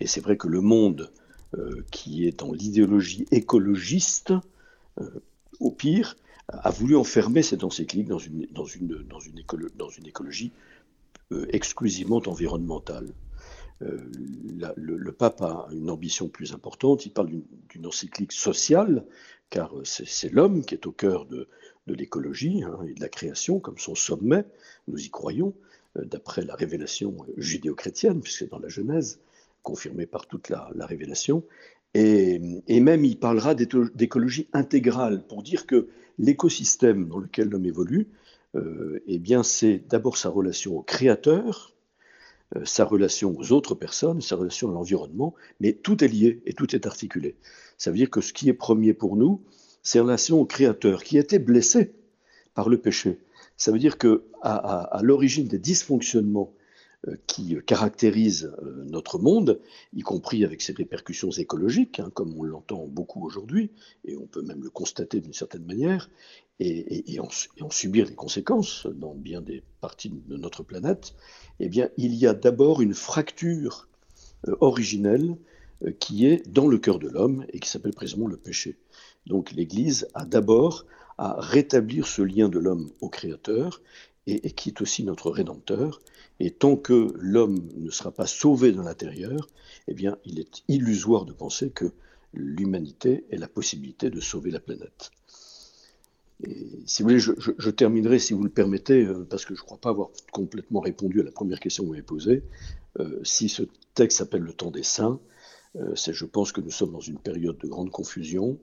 Et 0.00 0.06
c'est 0.06 0.22
vrai 0.22 0.38
que 0.38 0.48
le 0.48 0.62
monde 0.62 1.12
qui 1.90 2.26
est 2.26 2.40
dans 2.40 2.52
l'idéologie 2.52 3.26
écologiste, 3.30 4.32
au 5.60 5.70
pire, 5.70 6.16
a 6.48 6.70
voulu 6.70 6.96
enfermer 6.96 7.42
cette 7.42 7.64
encyclique 7.64 8.08
dans 8.08 8.18
une, 8.18 8.46
dans 8.50 8.64
une, 8.64 9.04
dans 9.08 9.20
une, 9.20 9.42
dans 9.76 9.88
une 9.90 10.06
écologie 10.06 10.52
euh, 11.32 11.46
exclusivement 11.50 12.22
environnementale. 12.26 13.12
Euh, 13.82 14.10
le, 14.76 15.12
pape 15.12 15.40
a 15.42 15.68
une 15.70 15.90
ambition 15.90 16.28
plus 16.28 16.52
importante, 16.52 17.06
il 17.06 17.10
parle 17.10 17.30
d'une 17.68 17.86
encyclique 17.86 18.32
sociale, 18.32 19.04
car 19.50 19.72
c'est 19.84 20.32
l'homme 20.32 20.64
qui 20.64 20.74
est 20.74 20.86
au 20.86 20.92
cœur 20.92 21.26
de, 21.26 21.48
de 21.86 21.94
l'écologie 21.94 22.62
hein, 22.64 22.78
et 22.88 22.94
de 22.94 23.00
la 23.00 23.08
création, 23.08 23.60
comme 23.60 23.78
son 23.78 23.94
sommet, 23.94 24.44
nous 24.88 24.98
y 24.98 25.10
croyons, 25.10 25.54
euh, 25.96 26.04
d'après 26.04 26.42
la 26.44 26.54
révélation 26.54 27.16
judéo-chrétienne, 27.36 28.20
puisque 28.20 28.38
c'est 28.38 28.50
dans 28.50 28.58
la 28.58 28.68
Genèse, 28.68 29.20
confirmée 29.62 30.06
par 30.06 30.26
toute 30.26 30.48
la, 30.48 30.70
la 30.74 30.86
révélation, 30.86 31.44
et, 31.94 32.40
et, 32.68 32.80
même 32.80 33.04
il 33.04 33.18
parlera 33.18 33.54
d'écologie 33.54 34.48
intégrale, 34.52 35.26
pour 35.26 35.42
dire 35.42 35.66
que 35.66 35.88
l'écosystème 36.18 37.08
dans 37.08 37.18
lequel 37.18 37.48
l'homme 37.48 37.66
évolue, 37.66 38.08
euh, 38.54 39.02
eh 39.06 39.18
bien, 39.18 39.42
c'est 39.42 39.84
d'abord 39.88 40.16
sa 40.16 40.28
relation 40.28 40.76
au 40.76 40.82
créateur, 40.82 41.74
euh, 42.56 42.64
sa 42.64 42.84
relation 42.84 43.36
aux 43.38 43.52
autres 43.52 43.74
personnes, 43.74 44.20
sa 44.20 44.36
relation 44.36 44.70
à 44.70 44.72
l'environnement, 44.72 45.34
mais 45.60 45.72
tout 45.72 46.02
est 46.02 46.08
lié 46.08 46.42
et 46.46 46.54
tout 46.54 46.74
est 46.74 46.86
articulé. 46.86 47.36
Ça 47.76 47.90
veut 47.90 47.96
dire 47.96 48.10
que 48.10 48.20
ce 48.20 48.32
qui 48.32 48.48
est 48.48 48.54
premier 48.54 48.94
pour 48.94 49.16
nous, 49.16 49.42
c'est 49.82 49.98
la 49.98 50.04
relation 50.04 50.40
au 50.40 50.46
créateur 50.46 51.02
qui 51.02 51.18
a 51.18 51.20
été 51.20 51.38
blessé 51.38 51.92
par 52.54 52.68
le 52.68 52.78
péché. 52.78 53.18
Ça 53.56 53.70
veut 53.70 53.78
dire 53.78 53.98
que 53.98 54.24
à 54.42 55.00
l'origine 55.02 55.48
des 55.48 55.58
dysfonctionnements 55.58 56.52
qui 57.26 57.56
caractérise 57.64 58.52
euh, 58.62 58.84
notre 58.84 59.18
monde, 59.18 59.60
y 59.94 60.00
compris 60.00 60.44
avec 60.44 60.60
ses 60.60 60.72
répercussions 60.72 61.30
écologiques, 61.30 62.00
hein, 62.00 62.10
comme 62.12 62.34
on 62.36 62.42
l'entend 62.42 62.86
beaucoup 62.86 63.24
aujourd'hui, 63.24 63.70
et 64.04 64.16
on 64.16 64.26
peut 64.26 64.42
même 64.42 64.64
le 64.64 64.70
constater 64.70 65.20
d'une 65.20 65.32
certaine 65.32 65.64
manière, 65.64 66.10
et, 66.60 67.20
en, 67.20 67.70
subir 67.70 68.06
les 68.06 68.16
conséquences 68.16 68.86
dans 68.86 69.14
bien 69.14 69.40
des 69.40 69.62
parties 69.80 70.10
de 70.10 70.36
notre 70.36 70.64
planète, 70.64 71.14
eh 71.60 71.68
bien, 71.68 71.88
il 71.96 72.14
y 72.14 72.26
a 72.26 72.34
d'abord 72.34 72.82
une 72.82 72.94
fracture 72.94 73.88
euh, 74.48 74.56
originelle 74.60 75.36
qui 76.00 76.26
est 76.26 76.48
dans 76.48 76.66
le 76.66 76.78
cœur 76.78 76.98
de 76.98 77.06
l'homme 77.06 77.46
et 77.52 77.60
qui 77.60 77.68
s'appelle 77.68 77.94
précisément 77.94 78.26
le 78.26 78.36
péché. 78.36 78.76
Donc 79.26 79.52
l'Église 79.52 80.08
a 80.14 80.24
d'abord 80.24 80.86
à 81.18 81.36
rétablir 81.38 82.08
ce 82.08 82.22
lien 82.22 82.48
de 82.48 82.58
l'homme 82.58 82.90
au 83.00 83.08
Créateur 83.08 83.80
et, 84.26 84.50
qui 84.50 84.70
est 84.70 84.80
aussi 84.80 85.04
notre 85.04 85.30
Rédempteur. 85.30 86.00
Et 86.40 86.50
tant 86.52 86.76
que 86.76 87.12
l'homme 87.18 87.68
ne 87.76 87.90
sera 87.90 88.12
pas 88.12 88.26
sauvé 88.26 88.72
de 88.72 88.80
l'intérieur, 88.80 89.48
eh 89.88 89.94
bien, 89.94 90.18
il 90.24 90.38
est 90.38 90.62
illusoire 90.68 91.24
de 91.24 91.32
penser 91.32 91.70
que 91.70 91.92
l'humanité 92.32 93.24
ait 93.30 93.38
la 93.38 93.48
possibilité 93.48 94.10
de 94.10 94.20
sauver 94.20 94.50
la 94.50 94.60
planète. 94.60 95.10
Si 96.86 97.02
vous 97.02 97.08
voulez, 97.08 97.18
je, 97.18 97.70
terminerai, 97.70 98.20
si 98.20 98.32
vous 98.32 98.44
le 98.44 98.50
permettez, 98.50 99.04
euh, 99.04 99.26
parce 99.28 99.44
que 99.44 99.56
je 99.56 99.60
ne 99.60 99.64
crois 99.64 99.78
pas 99.78 99.90
avoir 99.90 100.10
complètement 100.30 100.78
répondu 100.80 101.20
à 101.20 101.24
la 101.24 101.32
première 101.32 101.58
question 101.58 101.82
que 101.82 101.86
vous 101.88 101.92
m'avez 101.94 102.04
posée. 102.04 102.44
Euh, 103.00 103.18
si 103.24 103.48
ce 103.48 103.64
texte 103.94 104.18
s'appelle 104.18 104.42
le 104.42 104.52
temps 104.52 104.70
des 104.70 104.84
saints, 104.84 105.18
euh, 105.76 105.96
c'est 105.96 106.12
je 106.12 106.24
pense 106.24 106.52
que 106.52 106.60
nous 106.60 106.70
sommes 106.70 106.92
dans 106.92 107.00
une 107.00 107.18
période 107.18 107.58
de 107.58 107.66
grande 107.66 107.90
confusion 107.90 108.58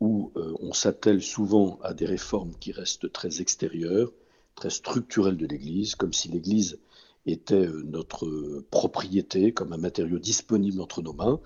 où 0.00 0.32
on 0.34 0.72
s'attelle 0.72 1.22
souvent 1.22 1.78
à 1.84 1.94
des 1.94 2.06
réformes 2.06 2.54
qui 2.58 2.72
restent 2.72 3.12
très 3.12 3.40
extérieures, 3.40 4.12
très 4.56 4.70
structurelle 4.70 5.36
de 5.36 5.46
l'Église, 5.46 5.94
comme 5.94 6.12
si 6.12 6.26
l'Église 6.26 6.80
était 7.26 7.54
euh, 7.54 7.82
notre 7.84 8.64
propriété, 8.70 9.52
comme 9.52 9.72
un 9.72 9.78
matériau 9.78 10.18
disponible 10.18 10.80
entre 10.80 11.02
nos 11.02 11.12
mains. 11.12 11.40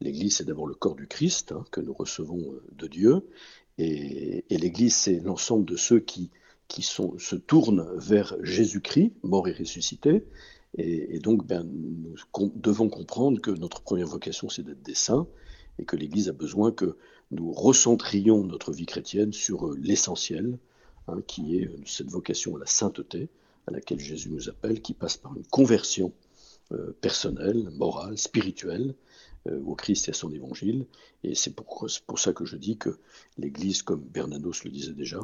L'Église, 0.00 0.36
c'est 0.36 0.44
d'abord 0.44 0.66
le 0.66 0.74
corps 0.74 0.94
du 0.94 1.06
Christ 1.06 1.52
hein, 1.52 1.64
que 1.70 1.80
nous 1.80 1.92
recevons 1.92 2.52
euh, 2.52 2.62
de 2.72 2.86
Dieu, 2.86 3.26
et, 3.78 4.44
l'Église, 4.48 4.94
c'est 4.94 5.20
l'ensemble 5.20 5.66
de 5.66 5.76
ceux 5.76 6.00
qui, 6.00 6.30
qui 6.66 6.82
se 6.82 7.36
tournent 7.36 7.86
vers 7.96 8.34
Jésus-Christ, 8.42 9.12
mort 9.22 9.48
et 9.48 9.52
ressuscité. 9.52 10.24
Et, 10.78 11.18
donc, 11.18 11.46
ben, 11.46 11.62
nous 11.62 12.14
devons 12.54 12.88
comprendre 12.88 13.38
que 13.38 13.50
notre 13.50 13.82
première 13.82 14.06
vocation, 14.06 14.48
c'est 14.48 14.62
d'être 14.62 14.82
des 14.82 14.94
saints, 14.94 15.26
et 15.78 15.84
que 15.84 15.94
l'Église 15.94 16.30
a 16.30 16.32
besoin 16.32 16.72
que 16.72 16.96
nous 17.32 17.52
recentrions 17.52 18.44
notre 18.44 18.72
vie 18.72 18.86
chrétienne 18.86 19.34
sur 19.34 19.66
euh, 19.66 19.76
l'essentiel, 19.78 20.58
Hein, 21.08 21.22
qui 21.26 21.58
est 21.58 21.70
cette 21.86 22.10
vocation 22.10 22.56
à 22.56 22.58
la 22.58 22.66
sainteté 22.66 23.28
à 23.66 23.70
laquelle 23.72 24.00
Jésus 24.00 24.30
nous 24.30 24.48
appelle, 24.48 24.80
qui 24.80 24.94
passe 24.94 25.16
par 25.16 25.36
une 25.36 25.46
conversion 25.46 26.12
euh, 26.72 26.92
personnelle, 27.00 27.70
morale, 27.70 28.18
spirituelle 28.18 28.94
euh, 29.46 29.60
au 29.64 29.74
Christ 29.74 30.08
et 30.08 30.10
à 30.10 30.14
son 30.14 30.32
évangile. 30.32 30.86
Et 31.22 31.34
c'est 31.34 31.54
pour, 31.54 31.88
ça 31.88 32.32
que 32.32 32.44
je 32.44 32.56
dis 32.56 32.76
que 32.76 32.98
l'Église, 33.38 33.82
comme 33.82 34.00
Bernanos 34.00 34.64
le 34.64 34.70
disait 34.70 34.92
déjà, 34.92 35.20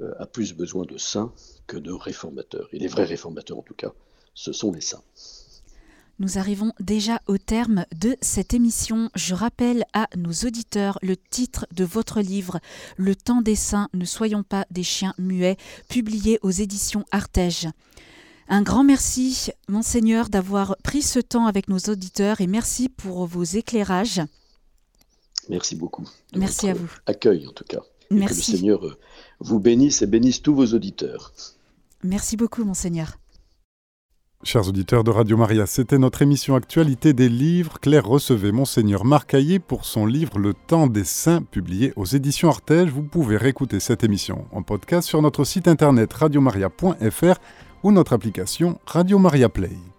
euh, 0.00 0.12
a 0.18 0.26
plus 0.26 0.54
besoin 0.54 0.84
de 0.84 0.98
saints 0.98 1.32
que 1.66 1.76
de 1.76 1.92
réformateurs. 1.92 2.68
Et 2.72 2.78
les 2.78 2.88
vrais 2.88 3.04
réformateurs, 3.04 3.58
en 3.58 3.62
tout 3.62 3.74
cas, 3.74 3.92
ce 4.34 4.52
sont 4.52 4.72
les 4.72 4.80
saints. 4.80 5.04
Nous 6.18 6.38
arrivons 6.38 6.72
déjà 6.78 7.20
au 7.26 7.38
terme 7.38 7.84
de 7.98 8.16
cette 8.20 8.54
émission. 8.54 9.10
Je 9.14 9.34
rappelle 9.34 9.84
à 9.92 10.08
nos 10.16 10.32
auditeurs 10.32 10.98
le 11.02 11.16
titre 11.16 11.66
de 11.74 11.84
votre 11.84 12.20
livre, 12.20 12.60
Le 12.96 13.16
temps 13.16 13.42
des 13.42 13.56
saints, 13.56 13.88
ne 13.94 14.04
soyons 14.04 14.42
pas 14.42 14.66
des 14.70 14.82
chiens 14.82 15.14
muets, 15.18 15.56
publié 15.88 16.38
aux 16.42 16.50
éditions 16.50 17.04
Artege. 17.10 17.68
Un 18.48 18.62
grand 18.62 18.84
merci, 18.84 19.50
monseigneur, 19.68 20.28
d'avoir 20.28 20.76
pris 20.82 21.02
ce 21.02 21.18
temps 21.18 21.46
avec 21.46 21.68
nos 21.68 21.78
auditeurs 21.78 22.40
et 22.40 22.46
merci 22.46 22.88
pour 22.88 23.26
vos 23.26 23.44
éclairages. 23.44 24.20
Merci 25.48 25.74
beaucoup. 25.74 26.08
Merci 26.36 26.68
à 26.68 26.74
vous. 26.74 26.90
Accueil 27.06 27.46
en 27.46 27.52
tout 27.52 27.64
cas. 27.64 27.80
Merci. 28.10 28.34
que 28.34 28.52
le 28.52 28.58
Seigneur 28.58 28.86
euh, 28.86 28.98
vous 29.40 29.58
bénisse 29.58 30.02
et 30.02 30.06
bénisse 30.06 30.42
tous 30.42 30.54
vos 30.54 30.66
auditeurs. 30.66 31.32
Merci 32.04 32.36
beaucoup, 32.36 32.64
monseigneur. 32.64 33.16
Chers 34.44 34.68
auditeurs 34.68 35.04
de 35.04 35.12
Radio 35.12 35.36
Maria, 35.36 35.66
c'était 35.66 35.98
notre 35.98 36.20
émission 36.20 36.56
Actualité 36.56 37.12
des 37.12 37.28
livres. 37.28 37.78
Claire 37.78 38.04
recevait 38.04 38.50
Monseigneur 38.50 39.04
Marc 39.04 39.36
pour 39.68 39.84
son 39.84 40.04
livre 40.04 40.36
Le 40.40 40.52
temps 40.52 40.88
des 40.88 41.04
saints, 41.04 41.42
publié 41.42 41.92
aux 41.94 42.06
éditions 42.06 42.48
Artege. 42.48 42.90
Vous 42.90 43.04
pouvez 43.04 43.36
réécouter 43.36 43.78
cette 43.78 44.02
émission 44.02 44.46
en 44.50 44.62
podcast 44.62 45.06
sur 45.06 45.22
notre 45.22 45.44
site 45.44 45.68
internet 45.68 46.12
radiomaria.fr 46.12 47.38
ou 47.84 47.92
notre 47.92 48.14
application 48.14 48.80
Radio 48.84 49.20
Maria 49.20 49.48
Play. 49.48 49.91